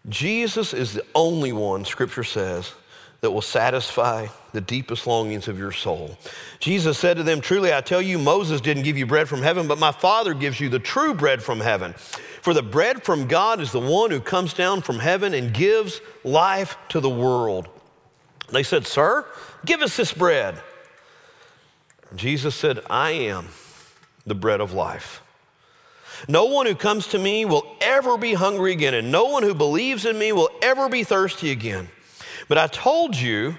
Jesus 0.09 0.73
is 0.73 0.93
the 0.93 1.05
only 1.13 1.51
one, 1.51 1.85
Scripture 1.85 2.23
says, 2.23 2.73
that 3.21 3.29
will 3.29 3.41
satisfy 3.41 4.27
the 4.51 4.61
deepest 4.61 5.05
longings 5.05 5.47
of 5.47 5.59
your 5.59 5.71
soul. 5.71 6.17
Jesus 6.59 6.97
said 6.97 7.17
to 7.17 7.23
them, 7.23 7.39
Truly 7.39 7.71
I 7.71 7.81
tell 7.81 8.01
you, 8.01 8.17
Moses 8.17 8.61
didn't 8.61 8.83
give 8.83 8.97
you 8.97 9.05
bread 9.05 9.27
from 9.29 9.43
heaven, 9.43 9.67
but 9.67 9.77
my 9.77 9.91
Father 9.91 10.33
gives 10.33 10.59
you 10.59 10.69
the 10.69 10.79
true 10.79 11.13
bread 11.13 11.43
from 11.43 11.59
heaven. 11.59 11.93
For 11.93 12.53
the 12.53 12.63
bread 12.63 13.03
from 13.03 13.27
God 13.27 13.59
is 13.59 13.71
the 13.71 13.79
one 13.79 14.09
who 14.09 14.21
comes 14.21 14.53
down 14.53 14.81
from 14.81 14.97
heaven 14.97 15.33
and 15.35 15.53
gives 15.53 16.01
life 16.23 16.77
to 16.89 16.99
the 16.99 17.09
world. 17.09 17.67
They 18.49 18.63
said, 18.63 18.87
Sir, 18.87 19.25
give 19.65 19.81
us 19.81 19.97
this 19.97 20.13
bread. 20.13 20.61
Jesus 22.15 22.55
said, 22.55 22.79
I 22.89 23.11
am 23.11 23.47
the 24.25 24.35
bread 24.35 24.61
of 24.61 24.73
life. 24.73 25.21
No 26.27 26.45
one 26.45 26.65
who 26.65 26.75
comes 26.75 27.07
to 27.07 27.19
me 27.19 27.45
will 27.45 27.75
ever 27.81 28.17
be 28.17 28.33
hungry 28.33 28.71
again, 28.71 28.93
and 28.93 29.11
no 29.11 29.25
one 29.25 29.43
who 29.43 29.53
believes 29.53 30.05
in 30.05 30.17
me 30.17 30.31
will 30.31 30.49
ever 30.61 30.89
be 30.89 31.03
thirsty 31.03 31.51
again. 31.51 31.89
But 32.47 32.57
I 32.57 32.67
told 32.67 33.15
you, 33.15 33.55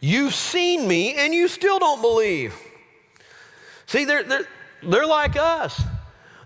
you've 0.00 0.34
seen 0.34 0.88
me, 0.88 1.14
and 1.14 1.34
you 1.34 1.48
still 1.48 1.78
don't 1.78 2.00
believe. 2.00 2.54
See, 3.86 4.04
they're, 4.04 4.22
they're, 4.22 4.46
they're 4.82 5.06
like 5.06 5.36
us. 5.36 5.82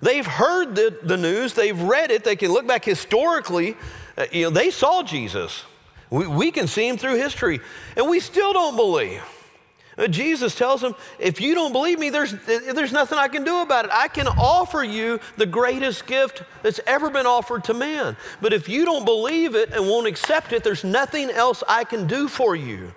They've 0.00 0.26
heard 0.26 0.74
the, 0.74 0.98
the 1.02 1.16
news, 1.16 1.54
they've 1.54 1.80
read 1.80 2.10
it, 2.10 2.24
they 2.24 2.34
can 2.34 2.50
look 2.50 2.66
back 2.66 2.84
historically. 2.84 3.76
Uh, 4.16 4.26
you 4.32 4.44
know, 4.44 4.50
they 4.50 4.70
saw 4.70 5.02
Jesus. 5.02 5.64
We, 6.12 6.26
we 6.26 6.50
can 6.50 6.66
see 6.66 6.86
him 6.86 6.98
through 6.98 7.16
history, 7.16 7.60
and 7.96 8.06
we 8.06 8.20
still 8.20 8.52
don't 8.52 8.76
believe. 8.76 9.22
Uh, 9.96 10.06
Jesus 10.08 10.54
tells 10.54 10.82
them, 10.82 10.94
if 11.18 11.40
you 11.40 11.54
don't 11.54 11.72
believe 11.72 11.98
me, 11.98 12.10
there's, 12.10 12.34
there's 12.44 12.92
nothing 12.92 13.18
I 13.18 13.28
can 13.28 13.44
do 13.44 13.62
about 13.62 13.86
it. 13.86 13.90
I 13.94 14.08
can 14.08 14.26
offer 14.26 14.84
you 14.84 15.20
the 15.38 15.46
greatest 15.46 16.06
gift 16.06 16.42
that's 16.62 16.80
ever 16.86 17.08
been 17.08 17.24
offered 17.24 17.64
to 17.64 17.74
man. 17.74 18.18
But 18.42 18.52
if 18.52 18.68
you 18.68 18.84
don't 18.84 19.06
believe 19.06 19.54
it 19.54 19.70
and 19.72 19.88
won't 19.88 20.06
accept 20.06 20.52
it, 20.52 20.62
there's 20.62 20.84
nothing 20.84 21.30
else 21.30 21.62
I 21.66 21.84
can 21.84 22.06
do 22.06 22.28
for 22.28 22.54
you. 22.54 22.92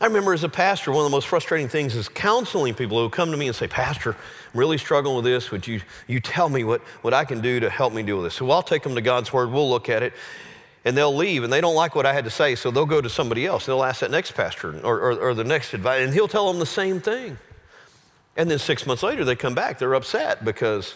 I 0.00 0.06
remember 0.06 0.32
as 0.32 0.42
a 0.42 0.48
pastor, 0.48 0.90
one 0.90 1.04
of 1.04 1.10
the 1.10 1.14
most 1.14 1.28
frustrating 1.28 1.68
things 1.68 1.94
is 1.94 2.08
counseling 2.08 2.74
people 2.74 2.98
who 2.98 3.08
come 3.08 3.30
to 3.30 3.36
me 3.36 3.46
and 3.46 3.54
say, 3.54 3.68
Pastor, 3.68 4.10
I'm 4.10 4.58
really 4.58 4.78
struggling 4.78 5.14
with 5.14 5.24
this. 5.24 5.52
Would 5.52 5.68
you, 5.68 5.82
you 6.08 6.18
tell 6.18 6.48
me 6.48 6.64
what, 6.64 6.80
what 7.02 7.14
I 7.14 7.24
can 7.24 7.40
do 7.40 7.60
to 7.60 7.70
help 7.70 7.92
me 7.92 8.02
deal 8.02 8.16
with 8.16 8.24
this? 8.24 8.34
So 8.34 8.50
I'll 8.50 8.62
take 8.62 8.82
them 8.82 8.96
to 8.96 9.00
God's 9.00 9.32
Word, 9.32 9.52
we'll 9.52 9.70
look 9.70 9.88
at 9.88 10.02
it 10.02 10.14
and 10.84 10.96
they'll 10.96 11.14
leave 11.14 11.44
and 11.44 11.52
they 11.52 11.60
don't 11.60 11.74
like 11.74 11.94
what 11.94 12.06
I 12.06 12.12
had 12.12 12.24
to 12.24 12.30
say, 12.30 12.54
so 12.54 12.70
they'll 12.70 12.86
go 12.86 13.00
to 13.00 13.08
somebody 13.08 13.46
else. 13.46 13.66
They'll 13.66 13.84
ask 13.84 14.00
that 14.00 14.10
next 14.10 14.32
pastor 14.32 14.80
or, 14.84 15.00
or, 15.00 15.18
or 15.18 15.34
the 15.34 15.44
next 15.44 15.74
advisor, 15.74 16.04
and 16.04 16.12
he'll 16.12 16.28
tell 16.28 16.50
them 16.50 16.58
the 16.58 16.66
same 16.66 17.00
thing. 17.00 17.38
And 18.36 18.50
then 18.50 18.58
six 18.58 18.86
months 18.86 19.02
later, 19.02 19.24
they 19.24 19.36
come 19.36 19.54
back. 19.54 19.78
They're 19.78 19.94
upset 19.94 20.44
because 20.44 20.94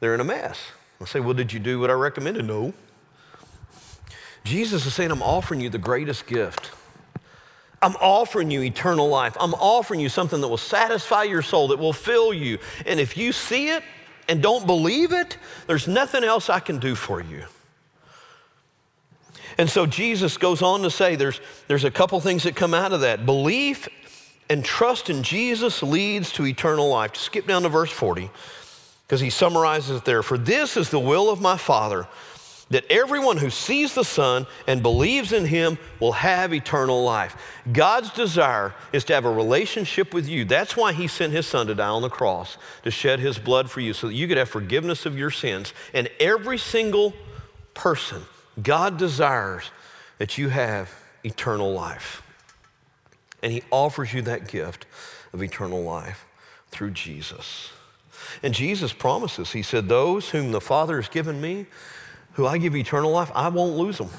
they're 0.00 0.14
in 0.14 0.20
a 0.20 0.24
mess. 0.24 0.58
I 1.00 1.04
say, 1.06 1.20
Well, 1.20 1.34
did 1.34 1.52
you 1.52 1.60
do 1.60 1.80
what 1.80 1.90
I 1.90 1.94
recommended? 1.94 2.44
No. 2.44 2.72
Jesus 4.44 4.86
is 4.86 4.94
saying, 4.94 5.10
I'm 5.10 5.22
offering 5.22 5.60
you 5.60 5.70
the 5.70 5.78
greatest 5.78 6.26
gift. 6.26 6.70
I'm 7.82 7.96
offering 7.96 8.50
you 8.50 8.62
eternal 8.62 9.08
life. 9.08 9.36
I'm 9.38 9.54
offering 9.54 10.00
you 10.00 10.08
something 10.08 10.40
that 10.40 10.48
will 10.48 10.56
satisfy 10.56 11.24
your 11.24 11.42
soul, 11.42 11.68
that 11.68 11.78
will 11.78 11.92
fill 11.92 12.32
you. 12.32 12.58
And 12.86 13.00
if 13.00 13.16
you 13.16 13.32
see 13.32 13.68
it 13.68 13.82
and 14.28 14.42
don't 14.42 14.66
believe 14.66 15.12
it, 15.12 15.36
there's 15.66 15.86
nothing 15.86 16.24
else 16.24 16.48
I 16.48 16.60
can 16.60 16.78
do 16.78 16.94
for 16.94 17.20
you. 17.20 17.44
And 19.58 19.70
so 19.70 19.86
Jesus 19.86 20.36
goes 20.36 20.62
on 20.62 20.82
to 20.82 20.90
say 20.90 21.16
there's, 21.16 21.40
there's 21.68 21.84
a 21.84 21.90
couple 21.90 22.20
things 22.20 22.42
that 22.42 22.56
come 22.56 22.74
out 22.74 22.92
of 22.92 23.00
that. 23.00 23.24
Belief 23.24 23.88
and 24.48 24.64
trust 24.64 25.10
in 25.10 25.22
Jesus 25.22 25.82
leads 25.82 26.32
to 26.32 26.46
eternal 26.46 26.88
life. 26.88 27.16
Skip 27.16 27.46
down 27.46 27.62
to 27.62 27.68
verse 27.68 27.90
40 27.90 28.30
because 29.06 29.20
he 29.20 29.30
summarizes 29.30 29.98
it 29.98 30.04
there. 30.04 30.22
For 30.22 30.36
this 30.36 30.76
is 30.76 30.90
the 30.90 31.00
will 31.00 31.30
of 31.30 31.40
my 31.40 31.56
Father, 31.56 32.06
that 32.70 32.84
everyone 32.90 33.36
who 33.36 33.50
sees 33.50 33.94
the 33.94 34.04
Son 34.04 34.46
and 34.66 34.82
believes 34.82 35.32
in 35.32 35.46
him 35.46 35.78
will 36.00 36.12
have 36.12 36.52
eternal 36.52 37.02
life. 37.04 37.36
God's 37.72 38.10
desire 38.10 38.74
is 38.92 39.04
to 39.04 39.14
have 39.14 39.24
a 39.24 39.30
relationship 39.30 40.12
with 40.12 40.28
you. 40.28 40.44
That's 40.44 40.76
why 40.76 40.92
he 40.92 41.06
sent 41.06 41.32
his 41.32 41.46
Son 41.46 41.68
to 41.68 41.74
die 41.74 41.86
on 41.86 42.02
the 42.02 42.10
cross, 42.10 42.58
to 42.82 42.90
shed 42.90 43.20
his 43.20 43.38
blood 43.38 43.70
for 43.70 43.80
you, 43.80 43.94
so 43.94 44.08
that 44.08 44.14
you 44.14 44.26
could 44.26 44.36
have 44.36 44.48
forgiveness 44.48 45.06
of 45.06 45.16
your 45.16 45.30
sins. 45.30 45.72
And 45.94 46.10
every 46.18 46.58
single 46.58 47.14
person 47.74 48.22
God 48.62 48.96
desires 48.96 49.70
that 50.18 50.38
you 50.38 50.48
have 50.48 50.90
eternal 51.24 51.72
life. 51.72 52.22
And 53.42 53.52
He 53.52 53.62
offers 53.70 54.12
you 54.12 54.22
that 54.22 54.48
gift 54.48 54.86
of 55.32 55.42
eternal 55.42 55.82
life 55.82 56.24
through 56.70 56.92
Jesus. 56.92 57.70
And 58.42 58.54
Jesus 58.54 58.92
promises, 58.92 59.52
He 59.52 59.62
said, 59.62 59.88
Those 59.88 60.30
whom 60.30 60.52
the 60.52 60.60
Father 60.60 60.96
has 60.96 61.08
given 61.08 61.40
me, 61.40 61.66
who 62.32 62.46
I 62.46 62.58
give 62.58 62.74
eternal 62.74 63.10
life, 63.10 63.30
I 63.34 63.48
won't 63.48 63.76
lose 63.76 63.98
them. 63.98 64.10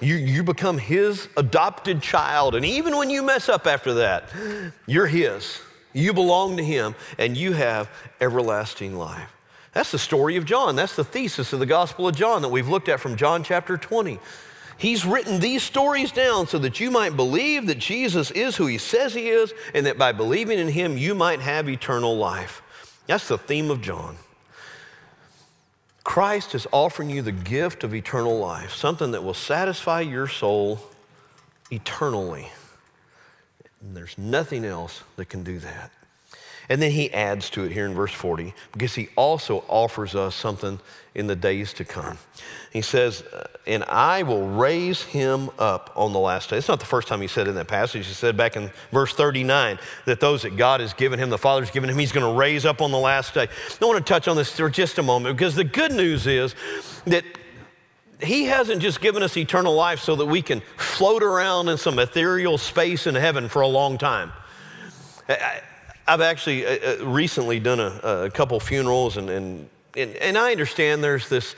You, 0.00 0.16
you 0.16 0.42
become 0.42 0.76
His 0.76 1.28
adopted 1.36 2.02
child. 2.02 2.54
And 2.54 2.64
even 2.64 2.96
when 2.96 3.08
you 3.08 3.22
mess 3.22 3.48
up 3.48 3.66
after 3.66 3.94
that, 3.94 4.28
you're 4.86 5.06
His. 5.06 5.60
You 5.94 6.12
belong 6.12 6.58
to 6.58 6.64
Him, 6.64 6.94
and 7.18 7.34
you 7.36 7.52
have 7.54 7.88
everlasting 8.20 8.96
life. 8.96 9.30
That's 9.76 9.92
the 9.92 9.98
story 9.98 10.36
of 10.36 10.46
John. 10.46 10.74
That's 10.74 10.96
the 10.96 11.04
thesis 11.04 11.52
of 11.52 11.58
the 11.58 11.66
Gospel 11.66 12.08
of 12.08 12.16
John 12.16 12.40
that 12.40 12.48
we've 12.48 12.66
looked 12.66 12.88
at 12.88 12.98
from 12.98 13.14
John 13.14 13.44
chapter 13.44 13.76
20. 13.76 14.18
He's 14.78 15.04
written 15.04 15.38
these 15.38 15.62
stories 15.62 16.12
down 16.12 16.46
so 16.46 16.58
that 16.60 16.80
you 16.80 16.90
might 16.90 17.14
believe 17.14 17.66
that 17.66 17.78
Jesus 17.78 18.30
is 18.30 18.56
who 18.56 18.64
he 18.68 18.78
says 18.78 19.12
he 19.12 19.28
is, 19.28 19.52
and 19.74 19.84
that 19.84 19.98
by 19.98 20.12
believing 20.12 20.58
in 20.58 20.68
him, 20.68 20.96
you 20.96 21.14
might 21.14 21.40
have 21.40 21.68
eternal 21.68 22.16
life. 22.16 22.62
That's 23.06 23.28
the 23.28 23.36
theme 23.36 23.70
of 23.70 23.82
John. 23.82 24.16
Christ 26.04 26.54
is 26.54 26.66
offering 26.72 27.10
you 27.10 27.20
the 27.20 27.30
gift 27.30 27.84
of 27.84 27.94
eternal 27.94 28.38
life, 28.38 28.72
something 28.72 29.10
that 29.10 29.24
will 29.24 29.34
satisfy 29.34 30.00
your 30.00 30.26
soul 30.26 30.80
eternally. 31.70 32.48
And 33.82 33.94
there's 33.94 34.16
nothing 34.16 34.64
else 34.64 35.02
that 35.16 35.26
can 35.26 35.44
do 35.44 35.58
that. 35.58 35.90
And 36.68 36.82
then 36.82 36.90
he 36.90 37.12
adds 37.12 37.48
to 37.50 37.64
it 37.64 37.72
here 37.72 37.86
in 37.86 37.94
verse 37.94 38.12
40 38.12 38.52
because 38.72 38.94
he 38.94 39.08
also 39.16 39.64
offers 39.68 40.14
us 40.14 40.34
something 40.34 40.80
in 41.14 41.26
the 41.26 41.36
days 41.36 41.72
to 41.74 41.84
come. 41.84 42.18
He 42.72 42.82
says, 42.82 43.22
uh, 43.22 43.46
And 43.66 43.84
I 43.84 44.22
will 44.22 44.48
raise 44.48 45.02
him 45.02 45.48
up 45.58 45.92
on 45.96 46.12
the 46.12 46.18
last 46.18 46.50
day. 46.50 46.58
It's 46.58 46.68
not 46.68 46.80
the 46.80 46.86
first 46.86 47.08
time 47.08 47.20
he 47.20 47.28
said 47.28 47.48
in 47.48 47.54
that 47.54 47.68
passage. 47.68 48.06
He 48.06 48.12
said 48.12 48.36
back 48.36 48.56
in 48.56 48.70
verse 48.92 49.14
39 49.14 49.78
that 50.04 50.20
those 50.20 50.42
that 50.42 50.56
God 50.56 50.80
has 50.80 50.92
given 50.92 51.18
him, 51.18 51.30
the 51.30 51.38
Father's 51.38 51.70
given 51.70 51.88
him, 51.88 51.98
he's 51.98 52.12
going 52.12 52.30
to 52.30 52.38
raise 52.38 52.66
up 52.66 52.82
on 52.82 52.90
the 52.90 52.98
last 52.98 53.32
day. 53.32 53.48
I 53.80 53.84
want 53.84 54.04
to 54.04 54.12
touch 54.12 54.28
on 54.28 54.36
this 54.36 54.50
for 54.50 54.68
just 54.68 54.98
a 54.98 55.02
moment 55.02 55.36
because 55.36 55.54
the 55.54 55.64
good 55.64 55.92
news 55.92 56.26
is 56.26 56.54
that 57.06 57.24
he 58.20 58.44
hasn't 58.44 58.80
just 58.82 59.00
given 59.00 59.22
us 59.22 59.36
eternal 59.36 59.74
life 59.74 60.00
so 60.00 60.16
that 60.16 60.26
we 60.26 60.42
can 60.42 60.60
float 60.76 61.22
around 61.22 61.68
in 61.68 61.78
some 61.78 61.98
ethereal 61.98 62.58
space 62.58 63.06
in 63.06 63.14
heaven 63.14 63.48
for 63.48 63.62
a 63.62 63.68
long 63.68 63.98
time. 63.98 64.32
I've 66.08 66.20
actually 66.20 66.64
uh, 66.64 67.00
uh, 67.00 67.06
recently 67.06 67.58
done 67.58 67.80
a, 67.80 68.24
a 68.26 68.30
couple 68.30 68.60
funerals, 68.60 69.16
and, 69.16 69.28
and, 69.28 69.68
and, 69.96 70.14
and 70.16 70.38
I 70.38 70.52
understand 70.52 71.02
there's 71.02 71.28
this 71.28 71.56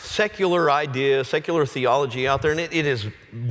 secular 0.00 0.70
idea, 0.70 1.24
secular 1.24 1.66
theology 1.66 2.28
out 2.28 2.42
there, 2.42 2.52
and 2.52 2.60
it, 2.60 2.72
it, 2.72 2.84
has 2.84 3.06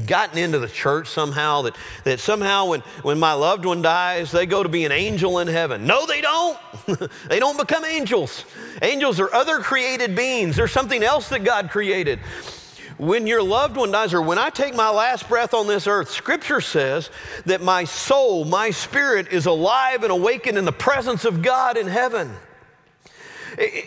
gotten 0.06 0.38
into 0.38 0.60
the 0.60 0.68
church 0.68 1.08
somehow 1.08 1.62
that, 1.64 1.76
that 2.04 2.20
somehow 2.20 2.66
when, 2.66 2.82
when 3.04 3.20
my 3.20 3.34
loved 3.34 3.66
one 3.66 3.82
dies, 3.82 4.32
they 4.32 4.46
go 4.46 4.64
to 4.64 4.70
be 4.70 4.86
an 4.86 4.92
angel 4.92 5.40
in 5.40 5.48
heaven. 5.48 5.86
No, 5.86 6.06
they 6.06 6.22
don't. 6.22 6.58
they 7.30 7.40
don't 7.40 7.58
become 7.58 7.86
angels. 7.86 8.46
Angels 8.82 9.20
are 9.20 9.34
other 9.34 9.60
created 9.60 10.16
beings, 10.16 10.56
they're 10.56 10.68
something 10.68 11.04
else 11.04 11.30
that 11.30 11.44
God 11.44 11.70
created 11.70 12.20
when 12.98 13.28
your 13.28 13.44
loved 13.44 13.78
one 13.78 13.92
dies, 13.92 14.14
or 14.14 14.22
when 14.22 14.40
I 14.40 14.50
take 14.50 14.76
my 14.76 14.90
last 14.90 15.30
breath 15.30 15.54
on 15.54 15.68
this 15.68 15.88
earth, 15.88 16.10
Scripture 16.10 16.62
says 16.62 17.10
that 17.46 17.62
my 17.62 17.84
soul, 17.84 18.44
my 18.44 18.72
spirit 18.72 19.28
is 19.32 19.46
alive 19.46 20.04
and 20.04 20.12
awakened 20.12 20.58
in 20.58 20.66
the 20.66 20.72
presence 20.72 21.24
of 21.24 21.42
God 21.42 21.78
in 21.78 21.88
heaven. 21.88 22.34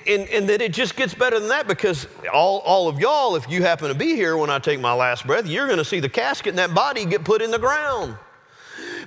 And, 0.06 0.28
and, 0.30 0.48
that 0.48 0.60
it 0.60 0.72
just 0.72 0.96
gets 0.96 1.14
better 1.14 1.38
than 1.38 1.48
that 1.50 1.68
because 1.68 2.08
all, 2.32 2.58
all 2.60 2.88
of 2.88 2.98
y'all, 2.98 3.36
if 3.36 3.48
you 3.48 3.62
happen 3.62 3.86
to 3.86 3.94
be 3.94 4.16
here 4.16 4.36
when 4.36 4.50
I 4.50 4.58
take 4.58 4.80
my 4.80 4.92
last 4.92 5.24
breath, 5.26 5.46
you're 5.46 5.66
going 5.66 5.78
to 5.78 5.84
see 5.84 6.00
the 6.00 6.08
casket 6.08 6.48
and 6.48 6.58
that 6.58 6.74
body 6.74 7.04
get 7.04 7.22
put 7.22 7.40
in 7.40 7.52
the 7.52 7.58
ground. 7.58 8.16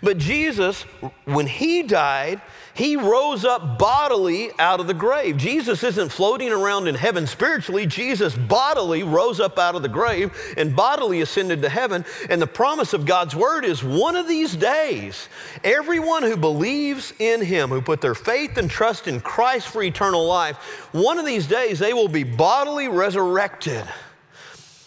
But 0.01 0.19
Jesus, 0.19 0.83
when 1.25 1.47
he 1.47 1.83
died, 1.83 2.39
he 2.75 2.95
rose 2.95 3.45
up 3.45 3.77
bodily 3.77 4.51
out 4.57 4.79
of 4.79 4.87
the 4.87 4.93
grave. 4.93 5.37
Jesus 5.37 5.83
isn't 5.83 6.09
floating 6.11 6.51
around 6.51 6.87
in 6.87 6.95
heaven 6.95 7.27
spiritually. 7.27 7.85
Jesus 7.85 8.35
bodily 8.35 9.03
rose 9.03 9.39
up 9.39 9.59
out 9.59 9.75
of 9.75 9.83
the 9.83 9.89
grave 9.89 10.35
and 10.57 10.75
bodily 10.75 11.21
ascended 11.21 11.61
to 11.61 11.69
heaven. 11.69 12.03
And 12.29 12.41
the 12.41 12.47
promise 12.47 12.93
of 12.93 13.05
God's 13.05 13.35
word 13.35 13.63
is 13.63 13.83
one 13.83 14.15
of 14.15 14.27
these 14.27 14.55
days, 14.55 15.29
everyone 15.63 16.23
who 16.23 16.35
believes 16.35 17.13
in 17.19 17.41
him, 17.41 17.69
who 17.69 17.81
put 17.81 18.01
their 18.01 18.15
faith 18.15 18.57
and 18.57 18.69
trust 18.69 19.07
in 19.07 19.19
Christ 19.19 19.67
for 19.67 19.83
eternal 19.83 20.25
life, 20.25 20.57
one 20.93 21.19
of 21.19 21.25
these 21.25 21.45
days 21.45 21.77
they 21.77 21.93
will 21.93 22.07
be 22.07 22.23
bodily 22.23 22.87
resurrected. 22.87 23.83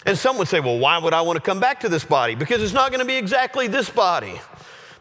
And 0.06 0.16
some 0.16 0.38
would 0.38 0.48
say, 0.48 0.60
well, 0.60 0.78
why 0.78 0.98
would 0.98 1.12
I 1.12 1.20
want 1.20 1.36
to 1.36 1.42
come 1.42 1.58
back 1.58 1.80
to 1.80 1.88
this 1.88 2.04
body? 2.04 2.34
Because 2.36 2.62
it's 2.62 2.72
not 2.72 2.90
going 2.90 3.00
to 3.00 3.06
be 3.06 3.16
exactly 3.16 3.66
this 3.66 3.90
body. 3.90 4.40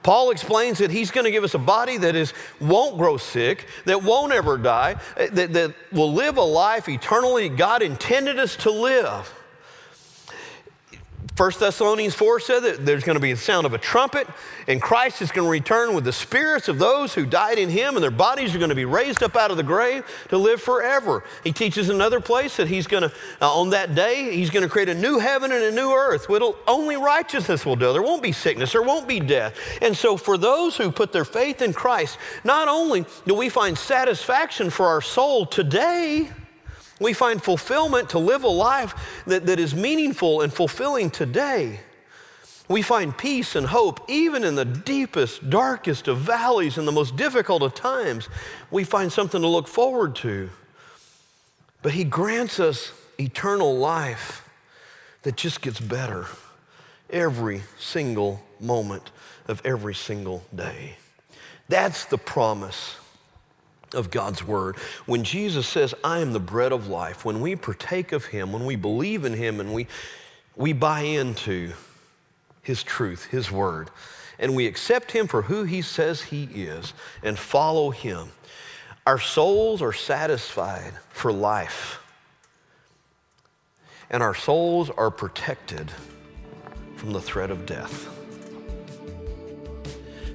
Paul 0.06 0.30
explains 0.30 0.78
that 0.78 0.92
he's 0.92 1.10
going 1.10 1.26
to 1.26 1.32
give 1.32 1.44
us 1.44 1.56
a 1.56 1.58
body 1.58 1.98
that 1.98 2.16
is, 2.16 2.32
won't 2.62 2.96
grow 2.96 3.18
sick, 3.18 3.66
that 3.86 4.04
won't 4.04 4.34
ever 4.34 4.56
die, 4.56 4.98
eh, 5.18 5.30
that, 5.32 5.54
that 5.54 5.74
will 5.92 6.14
live 6.14 6.38
a 6.38 6.44
life 6.44 6.88
eternally 6.88 7.50
God 7.50 7.82
intended 7.82 8.38
us 8.38 8.56
to 8.58 8.70
live. 8.70 9.34
1 11.38 11.52
Thessalonians 11.60 12.16
4 12.16 12.40
said 12.40 12.60
that 12.62 12.86
there's 12.86 13.04
going 13.04 13.18
to 13.18 13.22
be 13.22 13.34
the 13.34 13.38
sound 13.38 13.66
of 13.66 13.74
a 13.74 13.78
trumpet, 13.78 14.26
and 14.70 14.82
Christ 14.82 15.22
is 15.22 15.32
going 15.32 15.46
to 15.46 15.52
return 15.52 15.94
with 15.94 16.06
the 16.06 16.14
spirits 16.14 16.70
of 16.70 16.80
those 16.80 17.14
who 17.14 17.26
died 17.26 17.60
in 17.60 17.68
him, 17.68 17.96
and 17.96 18.04
their 18.04 18.10
bodies 18.10 18.56
are 18.56 18.58
going 18.58 18.70
to 18.70 18.76
be 18.76 18.86
raised 18.86 19.22
up 19.22 19.36
out 19.36 19.52
of 19.52 19.58
the 19.58 19.64
grave 19.64 20.06
to 20.30 20.38
live 20.38 20.62
forever. 20.62 21.26
He 21.44 21.52
teaches 21.52 21.90
another 21.90 22.22
place 22.22 22.56
that 22.56 22.70
he's 22.70 22.88
going 22.88 23.04
to, 23.04 23.12
uh, 23.42 23.54
on 23.54 23.72
that 23.72 23.96
day, 23.96 24.34
he's 24.34 24.50
going 24.50 24.64
to 24.64 24.70
create 24.70 24.88
a 24.88 24.94
new 24.94 25.20
heaven 25.20 25.52
and 25.52 25.62
a 25.62 25.72
new 25.72 25.92
earth. 25.92 26.30
Whit'll, 26.30 26.56
only 26.68 26.96
righteousness 26.96 27.66
will 27.66 27.76
do. 27.76 27.92
There 27.92 28.02
won't 28.02 28.24
be 28.24 28.32
sickness, 28.32 28.72
there 28.72 28.82
won't 28.82 29.08
be 29.08 29.20
death. 29.20 29.60
And 29.82 29.96
so, 29.96 30.16
for 30.16 30.38
those 30.38 30.78
who 30.78 30.90
put 30.90 31.12
their 31.12 31.26
faith 31.26 31.62
in 31.62 31.74
Christ, 31.74 32.18
not 32.46 32.70
only 32.70 33.06
do 33.28 33.34
we 33.34 33.50
find 33.50 33.78
satisfaction 33.78 34.70
for 34.70 34.86
our 34.86 35.02
soul 35.02 35.46
today, 35.46 36.30
we 37.00 37.14
find 37.14 37.44
fulfillment 37.44 38.12
to 38.12 38.20
live 38.20 38.44
a 38.44 38.50
life 38.50 39.24
that, 39.28 39.46
that 39.48 39.60
is 39.60 39.76
meaningful 39.76 40.42
and 40.42 40.54
fulfilling 40.54 41.10
today. 41.10 41.80
We 42.68 42.82
find 42.82 43.16
peace 43.16 43.56
and 43.56 43.68
hope 43.68 44.10
even 44.10 44.44
in 44.44 44.56
the 44.56 44.66
deepest, 44.66 45.50
darkest 45.50 46.08
of 46.08 46.20
valleys 46.20 46.78
and 46.78 46.88
the 46.88 46.92
most 46.92 47.16
difficult 47.16 47.62
of 47.62 47.76
times. 47.76 48.28
We 48.72 48.84
find 48.84 49.12
something 49.12 49.42
to 49.42 49.48
look 49.48 49.68
forward 49.68 50.16
to. 50.18 50.50
But 51.82 51.92
He 51.92 52.04
grants 52.04 52.60
us 52.60 52.92
eternal 53.20 53.78
life 53.78 54.50
that 55.22 55.36
just 55.36 55.62
gets 55.62 55.80
better 55.80 56.26
every 57.10 57.62
single 57.78 58.42
moment 58.60 59.12
of 59.48 59.62
every 59.64 59.94
single 59.94 60.44
day. 60.56 60.96
That's 61.70 62.06
the 62.06 62.18
promise 62.18 62.96
of 63.96 64.12
God's 64.12 64.46
word. 64.46 64.78
When 65.06 65.24
Jesus 65.24 65.68
says, 65.68 65.96
I 66.04 66.20
am 66.20 66.34
the 66.34 66.40
bread 66.40 66.72
of 66.72 66.88
life, 66.88 67.26
when 67.26 67.42
we 67.42 67.56
partake 67.56 68.12
of 68.12 68.26
him, 68.26 68.52
when 68.52 68.66
we 68.66 68.76
believe 68.76 69.26
in 69.26 69.34
him 69.34 69.60
and 69.60 69.74
we, 69.74 69.88
we 70.56 70.74
buy 70.74 71.02
into 71.02 71.72
his 72.62 72.84
truth, 72.84 73.26
his 73.26 73.52
word, 73.52 73.90
and 74.38 74.56
we 74.56 74.68
accept 74.68 75.12
him 75.12 75.28
for 75.28 75.42
who 75.42 75.64
he 75.64 75.82
says 75.82 76.22
he 76.22 76.44
is 76.54 76.94
and 77.24 77.40
follow 77.40 77.90
him, 77.90 78.30
our 79.08 79.20
souls 79.20 79.82
are 79.82 79.94
satisfied 79.94 80.94
for 81.10 81.32
life. 81.32 82.00
And 84.10 84.22
our 84.22 84.36
souls 84.36 84.90
are 84.90 85.12
protected 85.12 85.92
from 86.96 87.14
the 87.14 87.22
threat 87.22 87.52
of 87.52 87.66
death. 87.66 88.15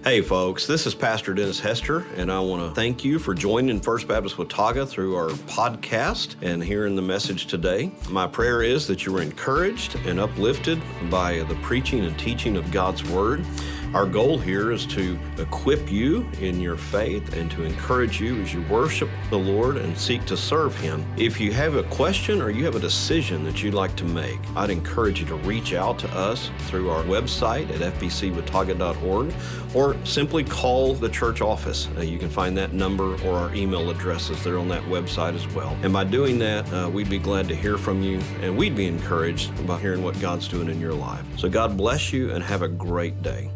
Hey, 0.02 0.22
folks, 0.22 0.66
this 0.66 0.86
is 0.86 0.94
Pastor 0.94 1.34
Dennis 1.34 1.60
Hester, 1.60 2.06
and 2.16 2.32
I 2.32 2.40
want 2.40 2.66
to 2.66 2.74
thank 2.74 3.04
you 3.04 3.18
for 3.18 3.34
joining 3.34 3.80
First 3.80 4.08
Baptist 4.08 4.38
Watauga 4.38 4.86
through 4.86 5.14
our 5.14 5.28
podcast 5.28 6.36
and 6.40 6.64
hearing 6.64 6.96
the 6.96 7.02
message 7.02 7.48
today. 7.48 7.92
My 8.08 8.26
prayer 8.26 8.62
is 8.62 8.86
that 8.86 9.04
you 9.04 9.12
were 9.12 9.20
encouraged 9.20 9.96
and 10.06 10.18
uplifted 10.18 10.80
by 11.10 11.40
the 11.40 11.54
preaching 11.56 12.02
and 12.06 12.18
teaching 12.18 12.56
of 12.56 12.70
God's 12.70 13.04
Word. 13.10 13.44
Our 13.92 14.07
goal 14.07 14.38
here 14.38 14.70
is 14.70 14.87
to 14.87 15.18
equip 15.38 15.90
you 15.90 16.24
in 16.40 16.61
your 16.61 16.76
faith 16.76 17.35
and 17.35 17.50
to 17.50 17.64
encourage 17.64 18.20
you 18.20 18.40
as 18.40 18.55
you 18.55 18.62
worship 18.70 19.11
the 19.31 19.38
Lord 19.38 19.79
and 19.79 19.98
seek 19.98 20.24
to 20.26 20.37
serve 20.37 20.76
Him. 20.76 21.05
If 21.16 21.40
you 21.40 21.53
have 21.53 21.74
a 21.74 21.83
question 21.83 22.40
or 22.40 22.50
you 22.50 22.64
have 22.66 22.76
a 22.76 22.81
decision 22.81 23.42
that 23.44 23.64
you'd 23.64 23.74
like 23.74 23.96
to 23.96 24.05
make, 24.05 24.38
I'd 24.55 24.70
encourage 24.70 25.18
you 25.18 25.26
to 25.26 25.35
reach 25.38 25.72
out 25.72 25.98
to 26.00 26.09
us 26.11 26.53
through 26.68 26.88
our 26.88 27.03
website 27.03 27.68
at 27.70 27.94
fbcwatauga.org 27.94 29.35
or 29.74 29.96
simply 30.07 30.44
call 30.44 30.94
the 30.94 31.09
church 31.09 31.40
office. 31.40 31.88
Uh, 31.96 32.03
you 32.03 32.18
can 32.20 32.31
find 32.31 32.57
that 32.59 32.72
number 32.72 33.20
or 33.24 33.38
our 33.38 33.55
email 33.57 33.90
addresses 33.90 34.44
there 34.44 34.59
on 34.59 34.68
that 34.68 34.85
website 34.85 35.35
as 35.35 35.48
well. 35.48 35.76
And 35.83 35.92
by 35.92 36.05
doing 36.05 36.38
that, 36.38 36.72
uh, 36.72 36.88
we'd 36.88 37.11
be 37.11 37.18
glad 37.18 37.48
to 37.48 37.57
hear 37.57 37.76
from 37.76 38.05
you 38.05 38.20
and 38.40 38.57
we'd 38.57 38.76
be 38.76 38.87
encouraged 38.87 39.50
about 39.59 39.81
hearing 39.81 40.05
what 40.05 40.18
God's 40.20 40.46
doing 40.46 40.68
in 40.68 40.81
your 40.81 40.94
life. 40.94 41.24
So 41.37 41.48
God 41.48 41.76
bless 41.76 42.12
you 42.12 42.31
and 42.31 42.44
have 42.44 42.62
a 42.62 42.68
great 42.68 43.20
day. 43.22 43.50